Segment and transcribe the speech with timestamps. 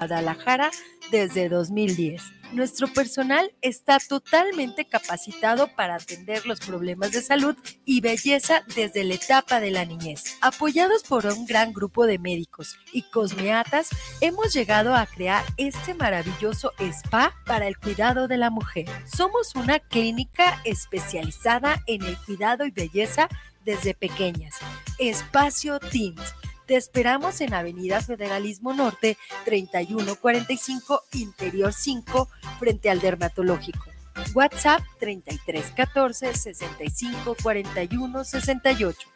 [0.00, 0.70] Guadalajara
[1.10, 2.22] desde 2010.
[2.52, 9.14] Nuestro personal está totalmente capacitado para atender los problemas de salud y belleza desde la
[9.14, 10.24] etapa de la niñez.
[10.40, 13.90] Apoyados por un gran grupo de médicos y cosmeatas,
[14.20, 18.86] hemos llegado a crear este maravilloso spa para el cuidado de la mujer.
[19.04, 23.28] Somos una clínica especializada en el cuidado y belleza
[23.64, 24.56] desde pequeñas.
[24.98, 26.34] Espacio Teams
[26.70, 32.28] te esperamos en Avenida Federalismo Norte 3145 Interior 5
[32.60, 33.86] frente al dermatológico.
[34.34, 39.08] WhatsApp 3314 65 41 68.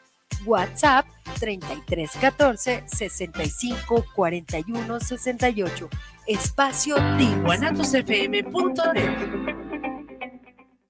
[0.44, 1.06] WhatsApp
[1.38, 5.88] 3314 65 41 68.
[6.26, 7.44] Espacio Team.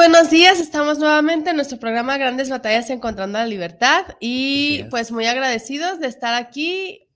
[0.00, 0.60] buenos días.
[0.60, 6.06] Estamos nuevamente en nuestro programa Grandes Batallas Encontrando la Libertad y pues muy agradecidos de
[6.06, 7.06] estar aquí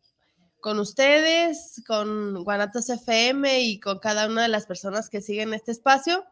[0.60, 5.72] con ustedes, con Guanatos FM y con cada una de las personas que siguen este
[5.72, 6.26] espacio,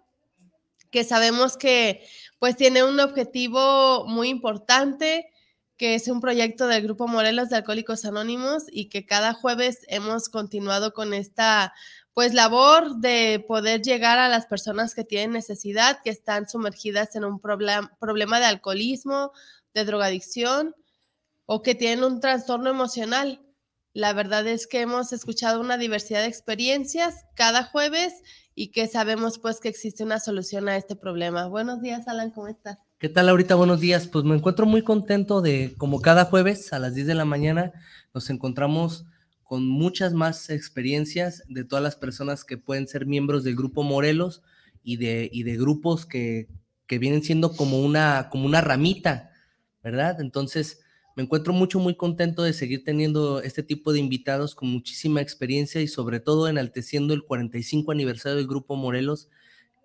[0.91, 2.07] que sabemos que
[2.39, 5.31] pues tiene un objetivo muy importante,
[5.79, 10.29] que es un proyecto del Grupo Morelos de Alcohólicos Anónimos y que cada jueves hemos
[10.29, 11.73] continuado con esta
[12.15, 17.25] pues labor de poder llegar a las personas que tienen necesidad, que están sumergidas en
[17.25, 19.33] un problema de alcoholismo,
[19.75, 20.75] de drogadicción
[21.47, 23.41] o que tienen un trastorno emocional.
[23.95, 28.15] La verdad es que hemos escuchado una diversidad de experiencias cada jueves
[28.55, 31.47] y que sabemos pues que existe una solución a este problema.
[31.47, 32.79] Buenos días, Alan, ¿cómo estás?
[32.99, 33.55] ¿Qué tal ahorita?
[33.55, 34.07] Buenos días.
[34.07, 37.73] Pues me encuentro muy contento de, como cada jueves a las 10 de la mañana,
[38.15, 39.07] nos encontramos
[39.53, 44.41] con muchas más experiencias de todas las personas que pueden ser miembros del grupo Morelos
[44.83, 46.49] y de, y de grupos que,
[46.87, 49.31] que vienen siendo como una, como una ramita,
[49.85, 50.23] ¿verdad?
[50.23, 50.81] Entonces,
[51.17, 55.83] me encuentro mucho, muy contento de seguir teniendo este tipo de invitados con muchísima experiencia
[55.83, 59.29] y sobre todo enalteciendo el 45 aniversario del Grupo Morelos,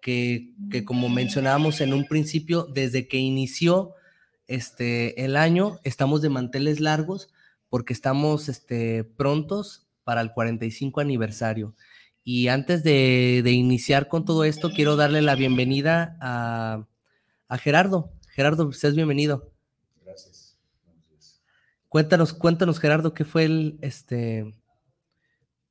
[0.01, 3.95] que, que como mencionábamos en un principio, desde que inició
[4.47, 7.27] este, el año, estamos de manteles largos
[7.69, 11.75] porque estamos este, prontos para el 45 aniversario.
[12.23, 16.85] Y antes de, iniciar con todo esto, quiero darle la bienvenida a,
[17.57, 18.11] Gerardo.
[18.29, 19.53] Gerardo, seas bienvenido.
[20.03, 20.57] Gracias.
[21.87, 24.53] Cuéntanos, cuéntanos, Gerardo, qué fue el, este,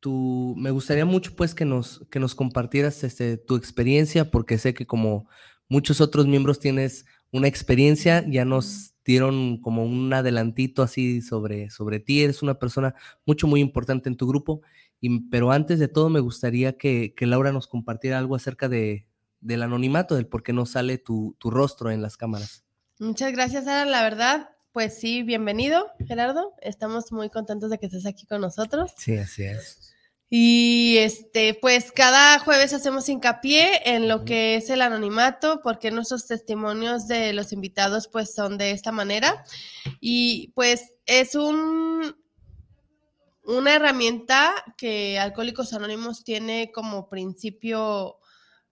[0.01, 4.73] tu, me gustaría mucho, pues, que nos, que nos compartieras, este, tu experiencia, porque sé
[4.73, 5.29] que como
[5.69, 12.01] muchos otros miembros tienes una experiencia, ya nos dieron como un adelantito así sobre, sobre
[12.01, 12.95] ti, eres una persona
[13.25, 14.63] mucho, muy importante en tu grupo,
[15.01, 19.07] y, pero antes de todo me gustaría que, Laura nos compartiera algo acerca de,
[19.41, 22.65] del anonimato, del por qué no sale tu, tu rostro en las cámaras.
[22.99, 23.85] Muchas gracias, Sara.
[23.85, 26.55] La verdad, pues sí, bienvenido, Gerardo.
[26.61, 28.93] Estamos muy contentos de que estés aquí con nosotros.
[28.97, 29.96] Sí, así es.
[30.29, 36.27] Y este, pues cada jueves hacemos hincapié en lo que es el anonimato, porque nuestros
[36.27, 39.45] testimonios de los invitados pues son de esta manera.
[40.01, 42.17] Y pues es un
[43.47, 48.19] una herramienta que Alcohólicos Anónimos tiene como principio,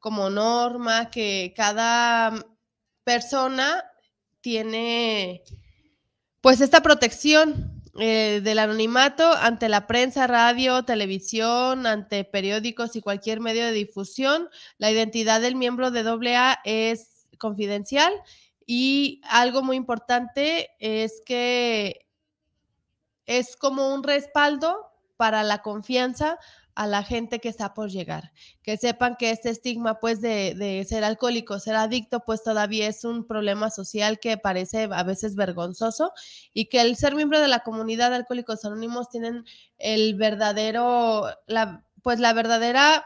[0.00, 2.44] como norma, que cada
[3.04, 3.84] persona
[4.40, 5.44] tiene
[6.40, 13.40] pues esta protección eh, del anonimato ante la prensa, radio, televisión, ante periódicos y cualquier
[13.40, 14.48] medio de difusión.
[14.78, 18.12] La identidad del miembro de AA es confidencial
[18.66, 22.06] y algo muy importante es que
[23.26, 26.38] es como un respaldo para la confianza
[26.74, 28.32] a la gente que está por llegar,
[28.62, 33.26] que sepan que este estigma pues de, ser alcohólico, ser adicto, pues todavía es un
[33.26, 36.12] problema social que parece a veces vergonzoso
[36.52, 39.44] y que el ser miembro de la comunidad de Alcohólicos Anónimos tienen
[39.78, 43.04] el verdadero, la, pues la verdadera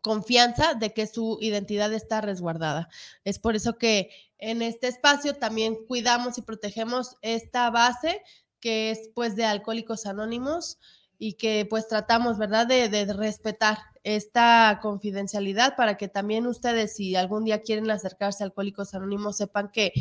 [0.00, 2.88] confianza de que su identidad está resguardada.
[3.24, 8.22] Es por eso que en este espacio también cuidamos y protegemos esta base
[8.60, 10.78] que es pues de Alcohólicos Anónimos
[11.18, 17.16] y que pues tratamos, ¿verdad?, de, de, respetar esta confidencialidad para que también ustedes, si
[17.16, 19.92] algún día quieren acercarse a Alcohólicos Anónimos, sepan que,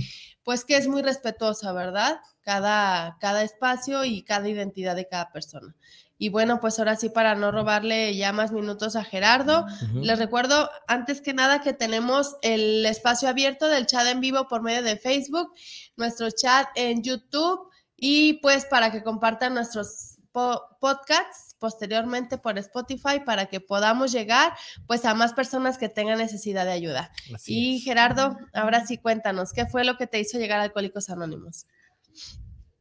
[0.43, 2.19] pues que es muy respetuosa, ¿verdad?
[2.41, 5.75] Cada, cada espacio y cada identidad de cada persona.
[6.17, 9.65] Y bueno, pues ahora sí, para no robarle ya más minutos a Gerardo,
[9.95, 14.61] les recuerdo antes que nada que tenemos el espacio abierto del chat en vivo por
[14.61, 15.51] medio de Facebook,
[15.97, 23.45] nuestro chat en YouTube y pues para que compartan nuestros podcasts posteriormente por Spotify para
[23.45, 24.53] que podamos llegar
[24.85, 27.11] pues a más personas que tengan necesidad de ayuda.
[27.45, 31.65] y Gerardo, ahora sí cuéntanos, ¿qué fue lo que te hizo llegar a Alcohólicos Anónimos?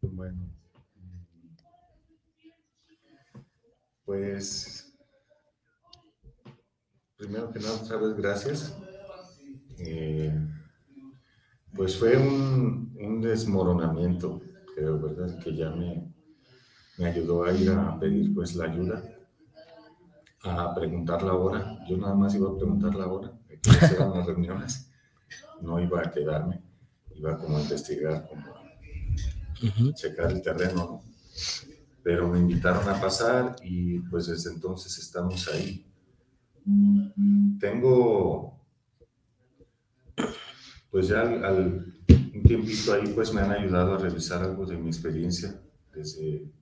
[0.02, 0.48] Bueno,
[4.04, 4.92] pues
[7.16, 8.76] primero que nada, otra vez gracias.
[9.78, 10.32] Eh,
[11.74, 14.40] pues fue un, un desmoronamiento,
[14.74, 15.38] creo, ¿verdad?
[15.42, 16.13] Que ya me,
[16.98, 19.02] me ayudó a ir a pedir pues la ayuda,
[20.42, 21.78] a preguntar la hora.
[21.88, 23.58] Yo nada más iba a preguntar la hora, de
[23.94, 24.90] eran las reuniones,
[25.60, 26.62] no iba a quedarme,
[27.14, 31.02] iba como a investigar, como a checar el terreno,
[32.02, 35.86] Pero me invitaron a pasar y pues desde entonces estamos ahí.
[37.58, 38.60] Tengo,
[40.90, 41.94] pues ya al,
[42.34, 45.58] un tiempito ahí pues me han ayudado a revisar algo de mi experiencia
[45.94, 46.52] desde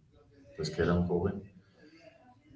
[0.57, 1.43] pues que era un joven.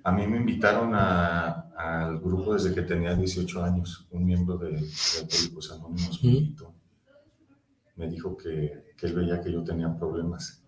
[0.05, 4.89] A mí me invitaron al grupo desde que tenía 18 años, un miembro de, de
[5.21, 6.21] Alcohólicos Anónimos
[7.97, 10.63] me dijo que, que, él veía que yo tenía problemas,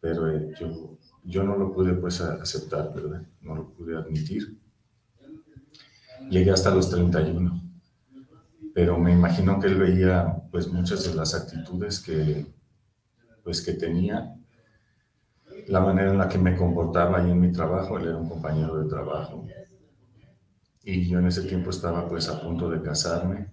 [0.00, 3.22] pero eh, yo, yo no lo pude pues aceptar, ¿verdad?
[3.42, 4.56] No lo pude admitir.
[6.30, 7.60] Llegué hasta los 31,
[8.72, 12.46] pero me imagino que él veía pues muchas de las actitudes que
[13.42, 14.37] pues que tenía
[15.68, 18.82] la manera en la que me comportaba ahí en mi trabajo, él era un compañero
[18.82, 19.46] de trabajo.
[20.82, 23.50] Y yo en ese tiempo estaba pues a punto de casarme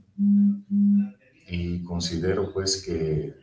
[1.47, 3.35] y considero pues que,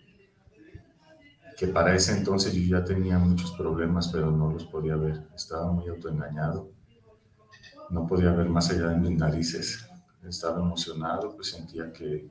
[1.58, 5.28] que para ese entonces yo ya tenía muchos problemas, pero no los podía ver.
[5.36, 6.70] Estaba muy autoengañado,
[7.90, 9.86] no podía ver más allá de mis narices.
[10.26, 12.26] Estaba emocionado, pues sentía que,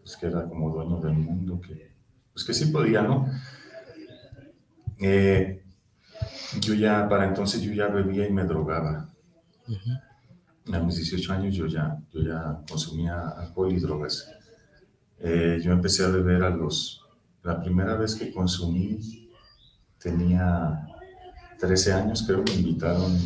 [0.00, 1.92] pues, que era como dueño del mundo, que,
[2.32, 3.26] pues que sí podía, ¿no?
[4.98, 5.62] Eh,
[6.60, 9.08] yo ya, para entonces yo ya bebía y me drogaba.
[10.72, 14.30] A mis 18 años yo ya, yo ya consumía alcohol y drogas.
[15.20, 17.02] Eh, yo empecé a beber a los...
[17.42, 19.30] La primera vez que consumí
[19.98, 20.86] tenía
[21.58, 23.16] 13 años, creo que me invitaron...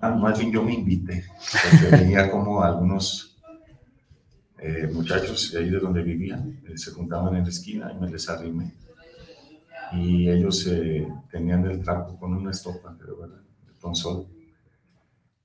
[0.00, 1.24] Ah, más bien yo me invité,
[1.62, 3.38] porque venía como algunos
[4.58, 6.44] eh, muchachos de ahí de donde vivía,
[6.74, 8.74] se juntaban en la esquina y me les arrimé
[9.94, 12.96] y ellos eh, tenían el trapo con una estopa,
[13.80, 14.26] con sol,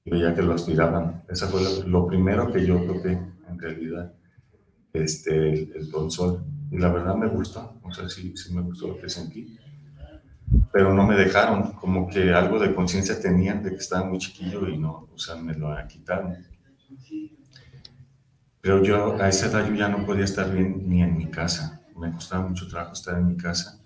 [0.05, 1.23] y veía que lo aspiraban.
[1.27, 4.13] Esa fue lo, primero que yo toqué, en realidad,
[4.93, 6.43] este, el, el sol.
[6.71, 9.57] Y la verdad me gustó, o sea, sí, sí me gustó lo que sentí.
[10.71, 14.67] Pero no me dejaron, como que algo de conciencia tenían de que estaba muy chiquillo
[14.69, 16.35] y no, o sea, me lo quitaron.
[18.61, 21.81] Pero yo a esa edad yo ya no podía estar bien ni en mi casa.
[21.97, 23.76] Me costaba mucho trabajo estar en mi casa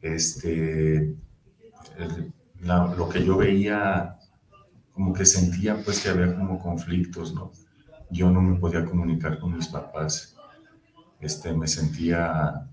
[0.00, 1.14] este,
[2.62, 4.18] lo que yo veía,
[4.92, 7.52] como que sentía pues que había como conflictos, ¿no?
[8.10, 10.36] Yo no me podía comunicar con mis papás,
[11.20, 12.68] este, me sentía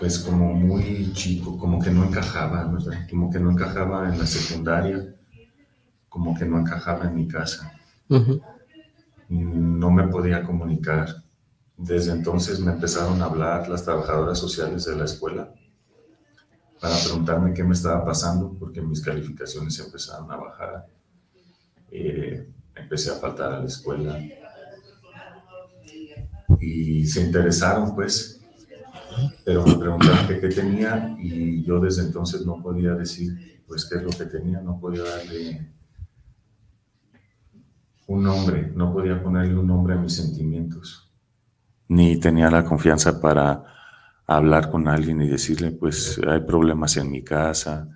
[0.00, 3.06] pues como muy chico, como que no encajaba, ¿verdad?
[3.10, 5.14] Como que no encajaba en la secundaria,
[6.08, 7.70] como que no encajaba en mi casa.
[9.28, 11.22] No me podía comunicar.
[11.80, 15.50] Desde entonces me empezaron a hablar las trabajadoras sociales de la escuela
[16.78, 20.86] para preguntarme qué me estaba pasando porque mis calificaciones empezaron a bajar.
[21.90, 24.20] Eh, empecé a faltar a la escuela
[26.60, 28.42] y se interesaron pues,
[29.42, 34.02] pero me preguntaron qué, tenía y yo desde entonces no podía decir pues qué es
[34.02, 35.66] lo que tenía, no podía darle
[38.06, 41.09] un nombre, no podía ponerle un nombre a mis sentimientos
[41.90, 43.64] ni tenía la confianza para
[44.24, 47.88] hablar con alguien y decirle, pues hay problemas en mi casa,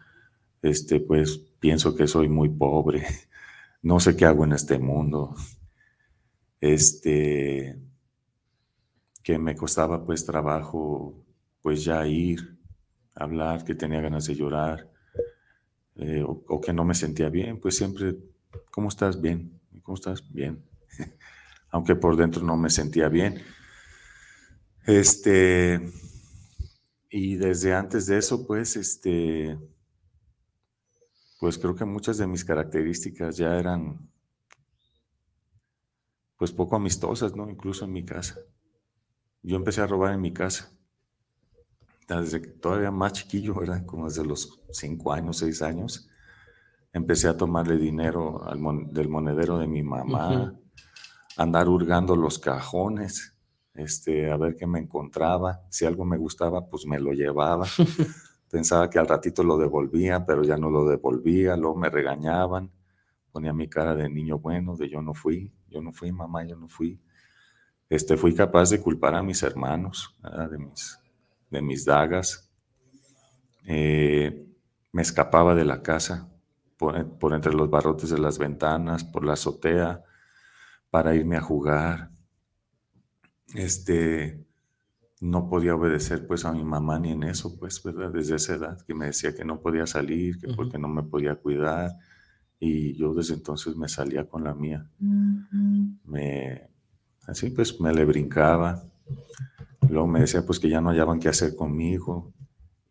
[0.62, 3.06] este, pues pienso que soy muy pobre,
[3.82, 5.36] no sé qué hago en este mundo,
[6.60, 7.78] este,
[9.22, 11.24] que me costaba pues trabajo,
[11.62, 12.58] pues ya ir,
[13.14, 14.90] hablar, que tenía ganas de llorar,
[15.94, 18.16] eh, o, o, que no me sentía bien, pues siempre,
[18.72, 19.20] ¿cómo estás?
[19.20, 20.28] Bien, ¿cómo estás?
[20.32, 20.64] Bien,
[21.70, 23.40] aunque por dentro no me sentía bien.
[24.86, 25.80] Este,
[27.08, 29.58] y desde antes de eso, pues, este,
[31.40, 34.10] pues creo que muchas de mis características ya eran,
[36.36, 37.48] pues, poco amistosas, ¿no?
[37.48, 38.38] Incluso en mi casa.
[39.42, 40.70] Yo empecé a robar en mi casa.
[42.06, 43.86] Desde que todavía más chiquillo, ¿verdad?
[43.86, 46.08] Como desde los cinco años, seis años,
[46.92, 48.44] empecé a tomarle dinero
[48.90, 50.54] del monedero de mi mamá,
[51.38, 53.33] andar hurgando los cajones,
[53.74, 55.62] este, a ver qué me encontraba.
[55.68, 57.66] Si algo me gustaba, pues me lo llevaba.
[58.50, 62.70] Pensaba que al ratito lo devolvía, pero ya no lo devolvía, luego me regañaban,
[63.32, 66.56] ponía mi cara de niño bueno, de yo no fui, yo no fui, mamá, yo
[66.56, 67.00] no fui.
[67.88, 70.16] Este, fui capaz de culpar a mis hermanos,
[70.50, 71.00] de mis,
[71.50, 72.48] de mis dagas.
[73.66, 74.46] Eh,
[74.92, 76.30] me escapaba de la casa
[76.76, 80.04] por, por, entre los barrotes de las ventanas, por la azotea,
[80.90, 82.13] para irme a jugar.
[83.52, 84.44] Este,
[85.20, 88.10] no podía obedecer pues a mi mamá ni en eso, pues, ¿verdad?
[88.10, 91.34] Desde esa edad, que me decía que no podía salir, que porque no me podía
[91.36, 91.92] cuidar.
[92.58, 94.88] Y yo desde entonces me salía con la mía.
[96.04, 96.68] Me,
[97.26, 98.82] así pues me le brincaba.
[99.88, 102.32] Luego me decía pues que ya no hallaban qué hacer conmigo.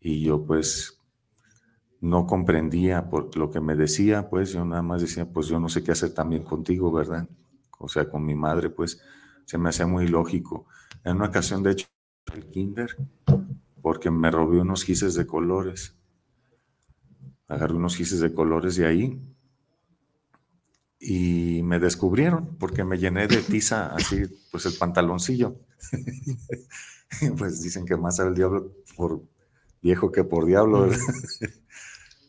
[0.00, 0.98] Y yo pues
[2.00, 5.70] no comprendía por lo que me decía, pues yo nada más decía, pues yo no
[5.70, 7.26] sé qué hacer también contigo, ¿verdad?
[7.78, 9.00] O sea, con mi madre, pues
[9.46, 10.66] se me hacía muy lógico.
[11.04, 11.86] En una ocasión, de hecho,
[12.34, 12.96] el kinder,
[13.82, 15.96] porque me robé unos gises de colores.
[17.48, 19.20] Agarré unos gises de colores de ahí
[20.98, 25.60] y me descubrieron porque me llené de tiza así, pues el pantaloncillo.
[27.38, 29.22] pues dicen que más sabe el diablo por
[29.82, 30.88] viejo que por diablo.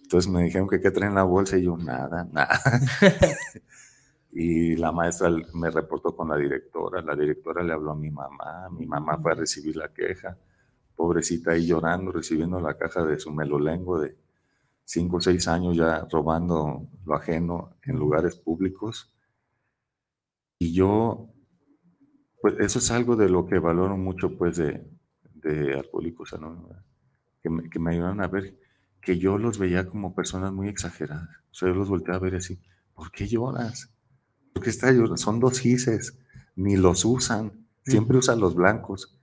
[0.03, 2.61] Entonces me dijeron que qué traen la bolsa y yo nada, nada.
[4.37, 8.67] y la maestra me reportó con la directora, la directora le habló a mi mamá,
[8.69, 10.37] mi mamá fue a recibir la queja,
[10.93, 14.17] pobrecita ahí llorando, recibiendo la caja de su melolengo de
[14.83, 19.09] cinco o seis años ya robando lo ajeno en lugares públicos.
[20.59, 21.29] Y yo,
[22.41, 24.85] pues eso es algo de lo que valoro mucho pues de,
[25.33, 26.75] de Alcohólicos Anónimos,
[27.41, 28.59] que me, que me ayudaron a ver
[28.99, 31.29] que yo los veía como personas muy exageradas.
[31.51, 32.59] O sea, yo los volteé a ver así,
[32.93, 33.94] ¿por qué lloras?
[34.55, 36.17] Porque está Son dos gises,
[36.55, 37.51] ni los usan,
[37.83, 39.13] siempre usan los blancos.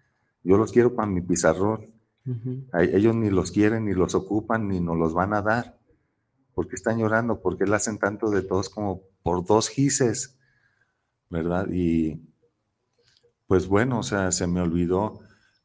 [0.44, 1.86] Yo los quiero para mi pizarrón.
[2.74, 5.78] Ellos ni los quieren, ni los ocupan, ni nos los van a dar.
[6.54, 7.40] ¿Por qué están llorando?
[7.40, 10.36] porque qué hacen tanto de todos como por dos gises?
[11.30, 11.66] ¿Verdad?
[11.72, 12.20] Y
[13.46, 15.20] pues bueno, o sea, se me olvidó.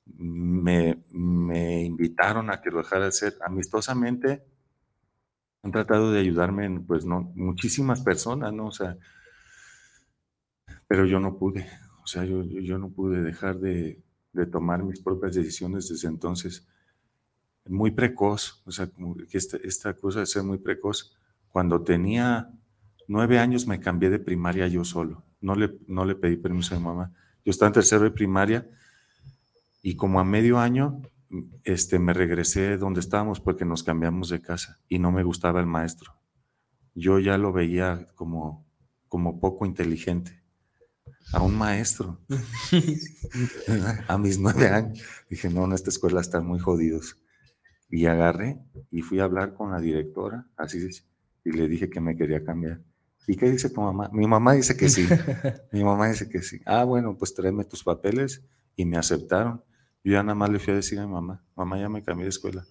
[0.05, 4.45] Me, me invitaron a que lo dejara de hacer amistosamente.
[5.61, 8.67] Han tratado de ayudarme, pues no, muchísimas personas, ¿no?
[8.67, 8.97] O sea,
[10.87, 11.67] pero yo no pude,
[12.03, 14.01] o sea, yo, yo no pude dejar de,
[14.31, 16.65] de, tomar mis propias decisiones desde entonces.
[17.67, 18.89] Muy precoz, o sea,
[19.31, 21.17] esta, esta cosa de ser muy precoz.
[21.49, 22.49] Cuando tenía
[23.07, 26.79] nueve años me cambié de primaria yo solo, no le, no le pedí permiso a
[26.79, 27.11] mi mamá.
[27.43, 28.69] Yo estaba en tercero de primaria
[29.81, 31.01] y como a medio año
[31.65, 35.65] este, me regresé donde estábamos porque nos cambiamos de casa y no me gustaba el
[35.65, 36.13] maestro.
[36.95, 38.65] Yo ya lo veía como,
[39.09, 40.46] como poco inteligente
[41.33, 42.19] a un maestro.
[44.07, 45.01] a mis nueve años.
[45.29, 47.17] Dije, no, en esta escuela están muy jodidos.
[47.89, 48.59] Y agarré
[48.91, 50.89] y fui a hablar con la directora, así
[51.45, 52.81] y le dije que me quería cambiar.
[53.25, 54.09] ¿Y qué dice tu mamá?
[54.11, 55.07] Mi mamá dice que sí.
[55.71, 56.59] Mi mamá dice que sí.
[56.65, 58.43] Ah, bueno, pues tráeme tus papeles
[58.75, 59.63] y me aceptaron.
[60.03, 62.23] Yo ya nada más le fui a decir a mi mamá, mamá ya me cambié
[62.25, 62.65] de escuela.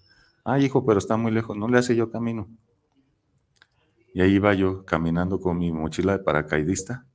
[0.44, 2.48] Ah, hijo, pero está muy lejos, no le hace yo camino.
[4.14, 7.06] Y ahí iba yo caminando con mi mochila de paracaidista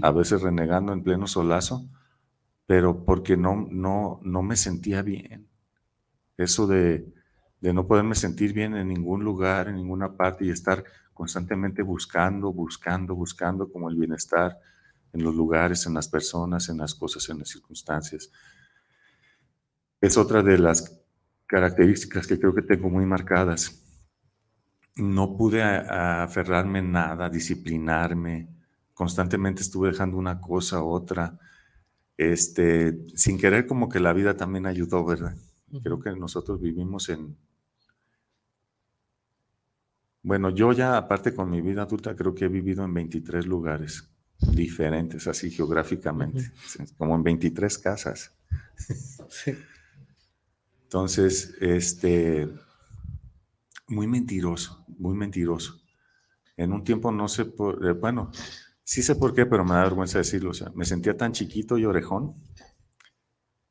[0.00, 1.88] a veces renegando en pleno solazo,
[2.66, 5.48] pero porque no, no, no me sentía bien.
[6.36, 7.12] Eso de,
[7.60, 12.52] de no poderme sentir bien en ningún lugar, en ninguna parte y estar constantemente buscando,
[12.52, 14.58] buscando, buscando como el bienestar
[15.12, 18.30] en los lugares, en las personas, en las cosas, en las circunstancias.
[20.00, 21.00] Es otra de las
[21.46, 23.78] características que creo que tengo muy marcadas.
[24.96, 28.48] No pude aferrarme en nada, disciplinarme,
[28.94, 31.38] constantemente estuve dejando una cosa u otra,
[32.16, 35.36] este, sin querer como que la vida también ayudó, ¿verdad?
[35.82, 37.36] Creo que nosotros vivimos en...
[40.22, 44.08] Bueno, yo ya aparte con mi vida adulta creo que he vivido en 23 lugares
[44.38, 46.52] diferentes, así geográficamente,
[46.96, 48.32] como en 23 casas.
[50.84, 52.48] Entonces, este,
[53.88, 55.80] muy mentiroso, muy mentiroso.
[56.56, 58.30] En un tiempo no sé, eh, bueno,
[58.84, 60.50] Sí sé por qué, pero me da vergüenza decirlo.
[60.50, 62.34] O sea, me sentía tan chiquito y orejón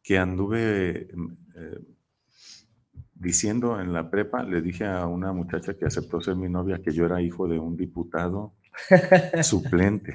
[0.04, 1.10] que anduve
[1.56, 1.80] eh,
[3.14, 6.92] diciendo en la prepa, le dije a una muchacha que aceptó ser mi novia que
[6.92, 8.56] yo era hijo de un diputado
[9.44, 10.14] suplente.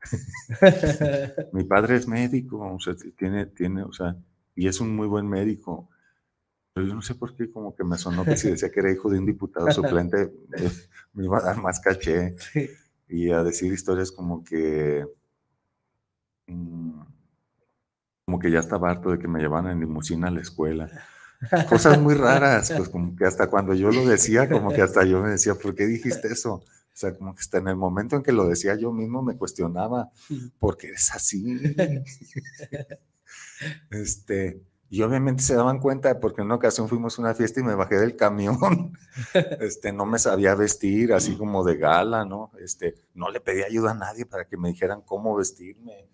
[1.52, 4.16] mi padre es médico, o sea, tiene, tiene, o sea,
[4.54, 5.90] y es un muy buen médico.
[6.72, 8.92] Pero yo no sé por qué, como que me sonó que si decía que era
[8.92, 10.32] hijo de un diputado suplente,
[11.14, 12.36] me, iba a dar más caché.
[13.08, 15.06] Y a decir historias como que.
[16.46, 17.00] Mm,
[18.24, 20.90] como que ya estaba harto de que me llevaran en limusina a la escuela.
[21.68, 25.22] Cosas muy raras, pues como que hasta cuando yo lo decía, como que hasta yo
[25.22, 26.54] me decía, ¿por qué dijiste eso?
[26.54, 29.36] O sea, como que hasta en el momento en que lo decía yo mismo me
[29.36, 30.10] cuestionaba,
[30.58, 31.56] ¿por qué eres así?
[33.90, 37.64] este, y obviamente se daban cuenta porque en una ocasión fuimos a una fiesta y
[37.64, 38.56] me bajé del camión.
[39.60, 42.52] Este, no me sabía vestir así como de gala, ¿no?
[42.60, 46.08] Este, no le pedí ayuda a nadie para que me dijeran cómo vestirme.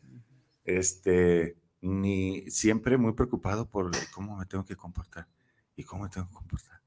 [0.64, 5.26] Este, ni siempre muy preocupado por cómo me tengo que comportar
[5.74, 6.80] y cómo me tengo que comportar.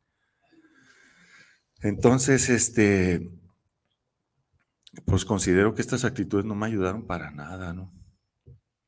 [1.82, 3.30] Entonces, este,
[5.06, 7.92] pues considero que estas actitudes no me ayudaron para nada, ¿no?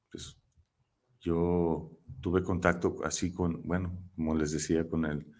[0.09, 0.37] Pues
[1.19, 1.96] yo
[2.27, 5.33] tuve contacto así con, bueno, como les decía, con el,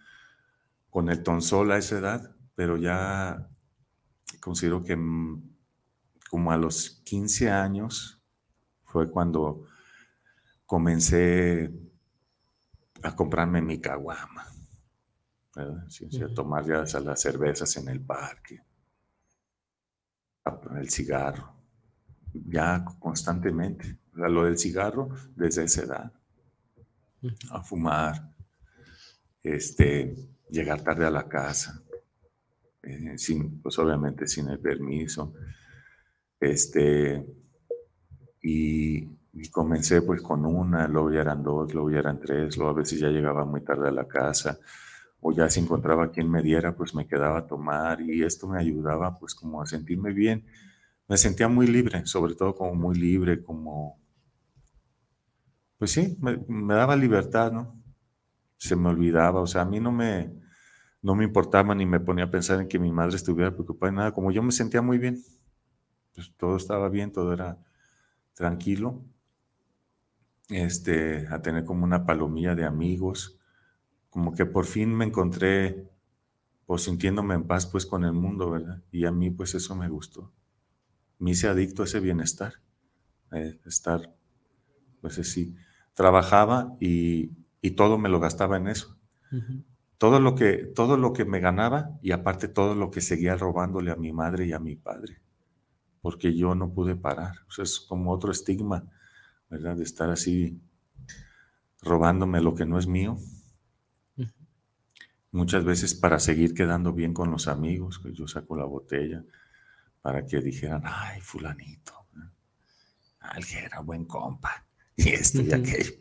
[0.90, 3.46] con el tonsol a esa edad, pero ya
[4.40, 5.50] considero que mm,
[6.30, 8.24] como a los 15 años
[8.86, 9.66] fue cuando
[10.66, 11.74] comencé
[13.04, 14.48] a comprarme mi caguama,
[15.58, 18.62] a tomar ya las cervezas en el parque,
[20.80, 21.54] el cigarro,
[22.32, 24.00] ya constantemente.
[24.14, 26.14] Lo del cigarro desde esa edad,
[27.52, 28.34] a fumar,
[29.44, 30.16] este,
[30.50, 31.82] llegar tarde a la casa,
[32.84, 35.34] eh, sin, pues obviamente sin el permiso,
[36.40, 37.26] este,
[38.42, 42.72] y y comencé pues con una, luego ya eran dos, luego ya eran tres, luego
[42.72, 44.60] a veces ya llegaba muy tarde a la casa,
[45.20, 48.60] o ya si encontraba quien me diera, pues me quedaba a tomar y esto me
[48.60, 50.46] ayudaba pues como a sentirme bien.
[51.08, 54.00] Me sentía muy libre, sobre todo como muy libre, como,
[55.78, 57.82] pues sí, me, daba libertad, ¿no?
[58.58, 60.34] Se me olvidaba, o sea, a mí no me,
[61.02, 64.12] no me importaba ni me ponía a pensar en que mi madre estuviera preocupada, nada,
[64.12, 65.22] como yo me sentía muy bien,
[66.14, 67.58] pues todo estaba bien, todo era
[68.34, 69.04] tranquilo
[70.50, 73.38] este, a tener como una palomilla de amigos,
[74.10, 75.90] como que por fin me encontré,
[76.66, 78.82] pues sintiéndome en paz pues con el mundo, ¿verdad?
[78.92, 80.32] Y a mí pues eso me gustó.
[81.20, 82.56] Me hice adicto a ese bienestar,
[83.32, 84.16] eh, estar,
[85.02, 85.56] pues así,
[85.98, 89.00] trabajaba y, y, todo me lo gastaba en eso.
[89.98, 93.90] Todo lo, que, todo lo que me ganaba y aparte todo lo que seguía robándole
[93.90, 95.20] a mi madre y a mi padre,
[96.02, 97.34] porque yo no pude parar.
[97.48, 98.84] O sea, es como otro estigma
[99.50, 99.76] ¿verdad?
[99.76, 100.62] De estar así
[101.82, 103.18] robándome lo que no es mío.
[105.32, 109.24] Muchas veces para seguir quedando bien con los amigos, yo saco la botella
[110.02, 112.08] para que dijeran, ay, fulanito,
[113.20, 114.67] alguien que era buen compa,
[115.06, 115.94] y esto y aquello.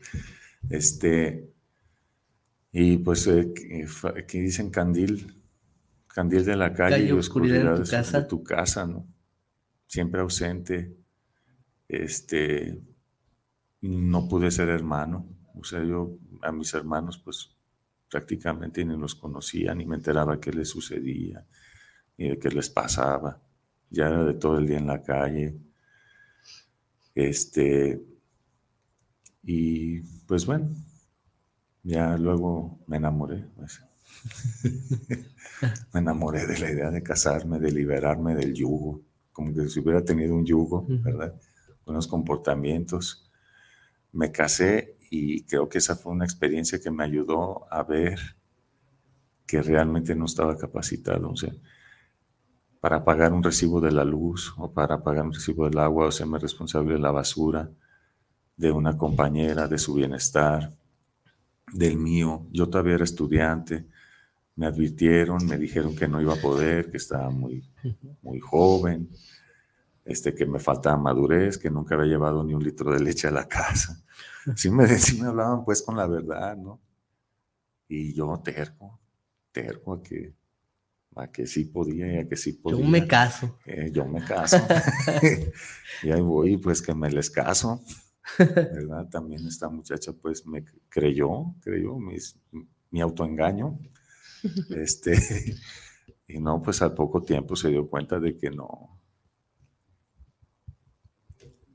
[0.71, 1.53] Este,
[2.73, 3.53] y pues, eh,
[4.27, 5.43] que, dicen candil,
[6.07, 8.21] candil de la calle, y oscuridad, de, tu casa.
[8.21, 9.07] de tu casa, ¿no?
[9.87, 10.97] Siempre ausente,
[11.89, 12.83] este,
[13.83, 15.27] no pude ser hermano.
[15.55, 17.57] O sea, yo a mis hermanos pues
[18.11, 21.47] prácticamente ni los conocía, ni me enteraba qué les sucedía,
[22.19, 23.43] ni de qué les pasaba.
[23.91, 25.57] Ya era de todo el día en la calle.
[27.15, 28.03] Este,
[29.47, 30.69] y pues bueno,
[31.85, 33.45] ya luego me enamoré.
[33.55, 33.81] Pues.
[35.95, 40.05] me enamoré de la idea de casarme, de liberarme del yugo, como que si hubiera
[40.05, 41.41] tenido un yugo, ¿verdad?
[41.85, 43.31] Unos comportamientos
[44.13, 48.19] me casé y creo que esa fue una experiencia que me ayudó a ver
[49.47, 51.31] que realmente no estaba capacitado.
[51.31, 51.53] O sea,
[52.81, 56.11] para pagar un recibo de la luz o para pagar un recibo del agua o
[56.11, 57.71] serme responsable de la basura,
[58.57, 60.73] de una compañera, de su bienestar,
[61.73, 62.47] del mío.
[62.51, 63.87] Yo todavía era estudiante,
[64.57, 67.69] me advirtieron, me dijeron que no iba a poder, que estaba muy,
[68.23, 69.11] muy joven,
[70.05, 73.33] este, que me faltaba madurez, que nunca había llevado ni un litro de leche a
[73.33, 74.03] la casa.
[74.55, 74.87] Sí me,
[75.21, 76.81] me hablaban pues con la verdad, ¿no?
[77.89, 78.99] Y yo terco,
[79.53, 80.33] terco a que,
[81.17, 82.79] a que sí podía y a que sí podía.
[82.79, 83.59] Yo me caso.
[83.67, 84.59] Eh, yo me caso.
[86.03, 87.83] y ahí voy, pues que me les caso.
[88.39, 89.09] ¿Verdad?
[89.09, 92.39] También esta muchacha pues me creyó, creyó mis,
[92.91, 93.79] mi autoengaño.
[94.71, 95.15] Este,
[96.29, 99.01] y no, pues al poco tiempo se dio cuenta de que no,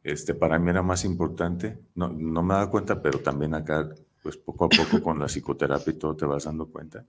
[0.04, 3.90] este, para mí era más importante, no, no me daba cuenta, pero también acá
[4.24, 7.06] pues poco a poco con la psicoterapia y todo te vas dando cuenta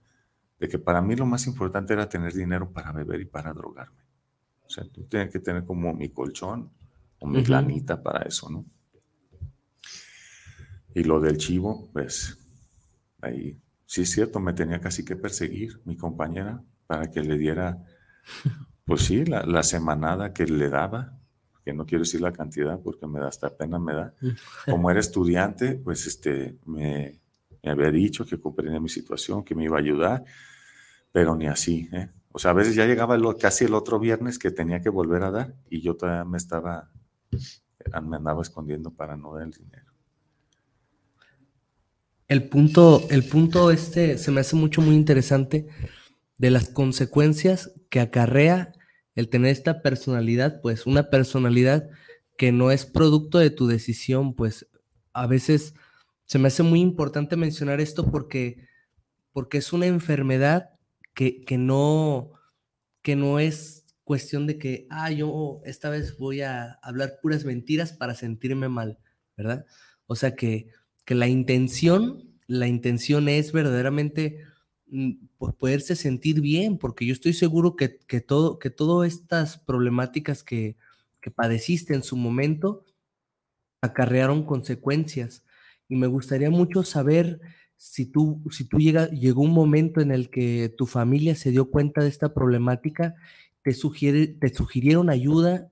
[0.59, 4.01] de que para mí lo más importante era tener dinero para beber y para drogarme.
[4.65, 6.71] O sea, tú tienes que tener como mi colchón
[7.19, 8.65] o mi planita para eso, ¿no?
[10.95, 12.37] Y lo del chivo, pues
[13.21, 17.83] ahí sí es cierto, me tenía casi que perseguir mi compañera para que le diera,
[18.85, 21.19] pues sí, la, semanada que le daba,
[21.63, 24.13] que no quiero decir la cantidad porque me da hasta pena, me da.
[24.65, 27.19] Como era estudiante, pues este, me,
[27.63, 30.23] había dicho que comprendía mi situación, que me iba a ayudar,
[31.11, 32.09] pero ni así, ¿eh?
[32.31, 35.29] O sea, a veces ya llegaba casi el otro viernes que tenía que volver a
[35.29, 36.89] dar y yo todavía me estaba,
[38.01, 39.82] me andaba escondiendo para no dar el dinero.
[42.33, 45.67] El punto, el punto este se me hace mucho muy interesante
[46.39, 48.73] de las consecuencias que acarrea
[49.13, 51.91] el tener esta personalidad, pues una personalidad
[52.35, 54.67] que no es producto de tu decisión, pues
[55.13, 55.75] a veces
[56.25, 58.67] se me hace muy importante mencionar esto porque,
[59.31, 60.71] porque es una enfermedad
[61.13, 62.31] que, que, no,
[63.03, 67.93] que no es cuestión de que, ah, yo esta vez voy a hablar puras mentiras
[67.93, 68.97] para sentirme mal,
[69.37, 69.67] ¿verdad?
[70.07, 70.69] O sea que,
[71.05, 74.39] que la intención, la intención es verdaderamente
[75.37, 80.43] pues, poderse sentir bien, porque yo estoy seguro que, que, todo, que todas estas problemáticas
[80.43, 80.77] que,
[81.19, 82.85] que padeciste en su momento
[83.81, 85.43] acarrearon consecuencias.
[85.89, 87.41] Y me gustaría mucho saber
[87.75, 91.69] si tú, si tú llega, llegó un momento en el que tu familia se dio
[91.69, 93.15] cuenta de esta problemática,
[93.61, 95.69] te, sugiere, te sugirieron ayuda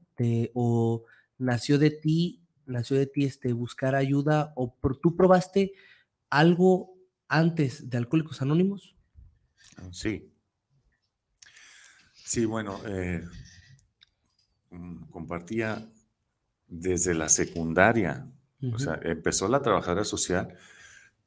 [0.53, 1.05] o
[1.37, 2.40] nació de ti,
[2.71, 5.73] nació de ti este, buscar ayuda o tú probaste
[6.29, 6.95] algo
[7.27, 8.95] antes de Alcohólicos Anónimos?
[9.91, 10.31] Sí.
[12.13, 13.23] Sí, bueno, eh,
[14.69, 15.85] mm, compartía
[16.67, 18.25] desde la secundaria,
[18.73, 20.57] o sea, empezó la trabajadora social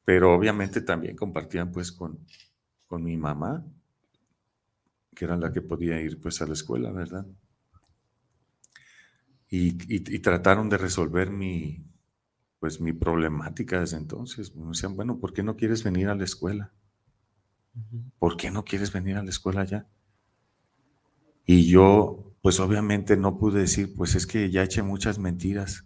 [0.05, 2.19] pero obviamente también compartían pues con,
[2.85, 3.65] con mi mamá,
[5.15, 7.25] que era la que podía ir pues a la escuela, ¿verdad?
[9.57, 11.85] Y, trataron de resolver mi,
[12.59, 14.55] pues mi problemática desde entonces.
[14.55, 16.73] Me decían, bueno, ¿por qué no quieres venir a la escuela?
[18.19, 19.87] ¿Por qué no quieres venir a la escuela ya?
[21.45, 25.85] Y yo, pues obviamente no pude decir, pues es que ya eché muchas mentiras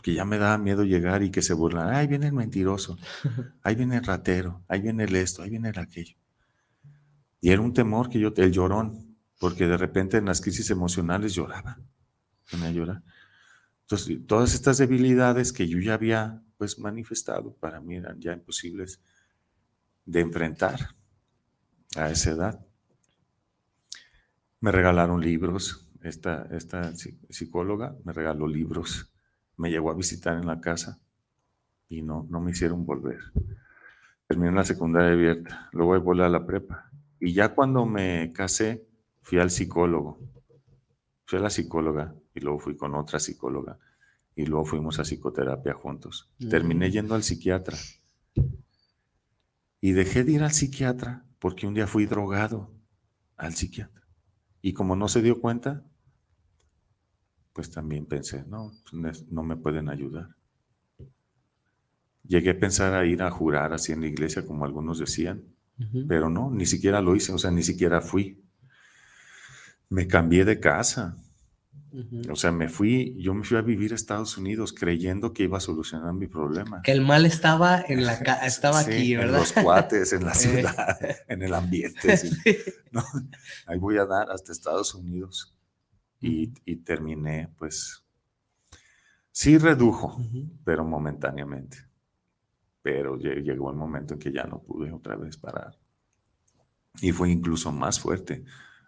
[0.00, 1.92] porque ya me daba miedo llegar y que se burlan.
[1.92, 2.96] Ahí viene el mentiroso,
[3.62, 6.16] ahí viene el ratero, ahí viene el esto, ahí viene el aquello.
[7.42, 11.34] Y era un temor que yo, el llorón, porque de repente en las crisis emocionales
[11.34, 11.78] lloraba,
[12.56, 13.02] me llorar.
[13.82, 19.00] Entonces, todas estas debilidades que yo ya había pues manifestado, para mí eran ya imposibles
[20.04, 20.94] de enfrentar
[21.96, 22.66] a esa edad.
[24.60, 29.10] Me regalaron libros, esta, esta psicóloga me regaló libros
[29.60, 30.98] me llegó a visitar en la casa
[31.86, 33.18] y no, no me hicieron volver.
[34.26, 36.90] Terminé la secundaria abierta, luego volé a la prepa.
[37.20, 38.86] Y ya cuando me casé,
[39.20, 40.18] fui al psicólogo.
[41.26, 43.78] Fui a la psicóloga y luego fui con otra psicóloga
[44.34, 46.30] y luego fuimos a psicoterapia juntos.
[46.48, 46.92] Terminé mm.
[46.92, 47.76] yendo al psiquiatra.
[49.80, 52.72] Y dejé de ir al psiquiatra porque un día fui drogado
[53.36, 54.02] al psiquiatra.
[54.62, 55.84] Y como no se dio cuenta,
[57.52, 60.36] pues también pensé, no, pues, no me pueden ayudar.
[62.22, 65.44] Llegué a pensar a ir a jurar así en la iglesia, como algunos decían,
[66.06, 68.44] pero no, ni siquiera lo hice, o sea, ni siquiera fui.
[69.88, 71.16] Me cambié de casa.
[72.30, 75.58] O sea, me fui, yo me fui a vivir a Estados Unidos creyendo que iba
[75.58, 76.82] a solucionar mi problema.
[76.82, 79.34] Que el mal estaba en la estaba aquí, ¿verdad?
[79.34, 82.14] En los cuates, en la ciudad, en el ambiente.
[83.66, 85.54] ahí voy a dar hasta Estados Unidos
[86.20, 88.04] y, terminé, pues,
[89.32, 90.20] sí redujo,
[90.64, 91.78] pero momentáneamente.
[92.82, 95.78] Pero llegó el momento en que ya no pude otra vez parar.
[97.00, 98.44] Y fue incluso más fuerte.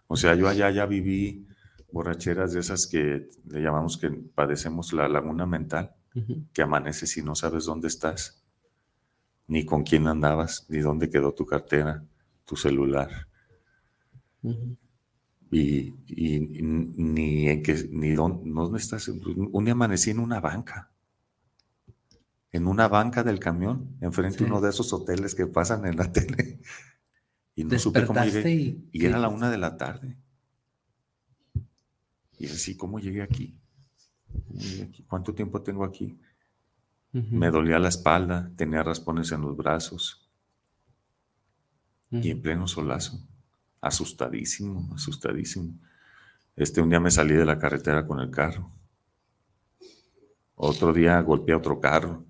[0.07, 1.47] O sea, yo allá ya viví
[1.93, 5.95] borracheras de esas que le llamamos que padecemos la laguna mental,
[6.51, 8.43] que amaneces y no sabes dónde estás,
[9.47, 12.03] ni con quién andabas, ni dónde quedó tu cartera,
[12.45, 13.27] tu celular
[15.53, 15.93] y,
[16.61, 19.07] ni en que, ni dónde, estás.
[19.07, 20.91] Un día amanecí en una banca,
[22.51, 26.11] en una banca del camión, enfrente de uno de esos hoteles que pasan en la
[26.11, 26.59] tele.
[27.55, 28.81] Y no supe cómo llegué.
[28.91, 30.17] Y, era la una de la tarde.
[32.43, 33.57] Y así, ¿cómo llegué aquí?
[35.07, 36.19] ¿Cuánto tiempo tengo aquí?
[37.13, 40.29] Me dolía la espalda, tenía raspones en los brazos.
[42.11, 43.25] Y en pleno solazo
[43.79, 45.73] asustadísimo, asustadísimo.
[46.57, 48.69] Este, un día me salí de la carretera con el carro.
[50.55, 52.25] Otro día golpeé a otro carro.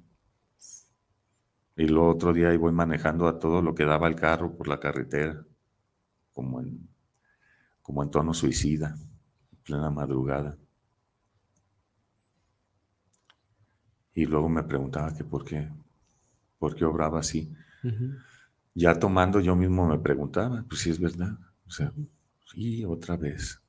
[1.75, 4.67] Y luego otro día ahí voy manejando a todo lo que daba el carro por
[4.67, 5.43] la carretera,
[6.33, 6.87] como en,
[7.81, 8.95] como en tono suicida,
[9.63, 10.57] plena madrugada.
[14.13, 15.67] Y luego me preguntaba que por qué,
[16.59, 17.51] por qué obraba así.
[18.75, 21.37] Ya tomando yo mismo me preguntaba, pues sí es verdad.
[21.65, 21.91] O sea,
[22.45, 23.61] sí, otra vez.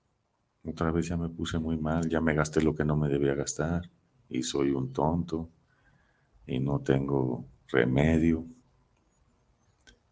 [0.65, 3.35] Otra vez ya me puse muy mal, ya me gasté lo que no me debía
[3.35, 3.91] gastar
[4.29, 5.51] y soy un tonto
[6.47, 8.47] y no tengo remedio.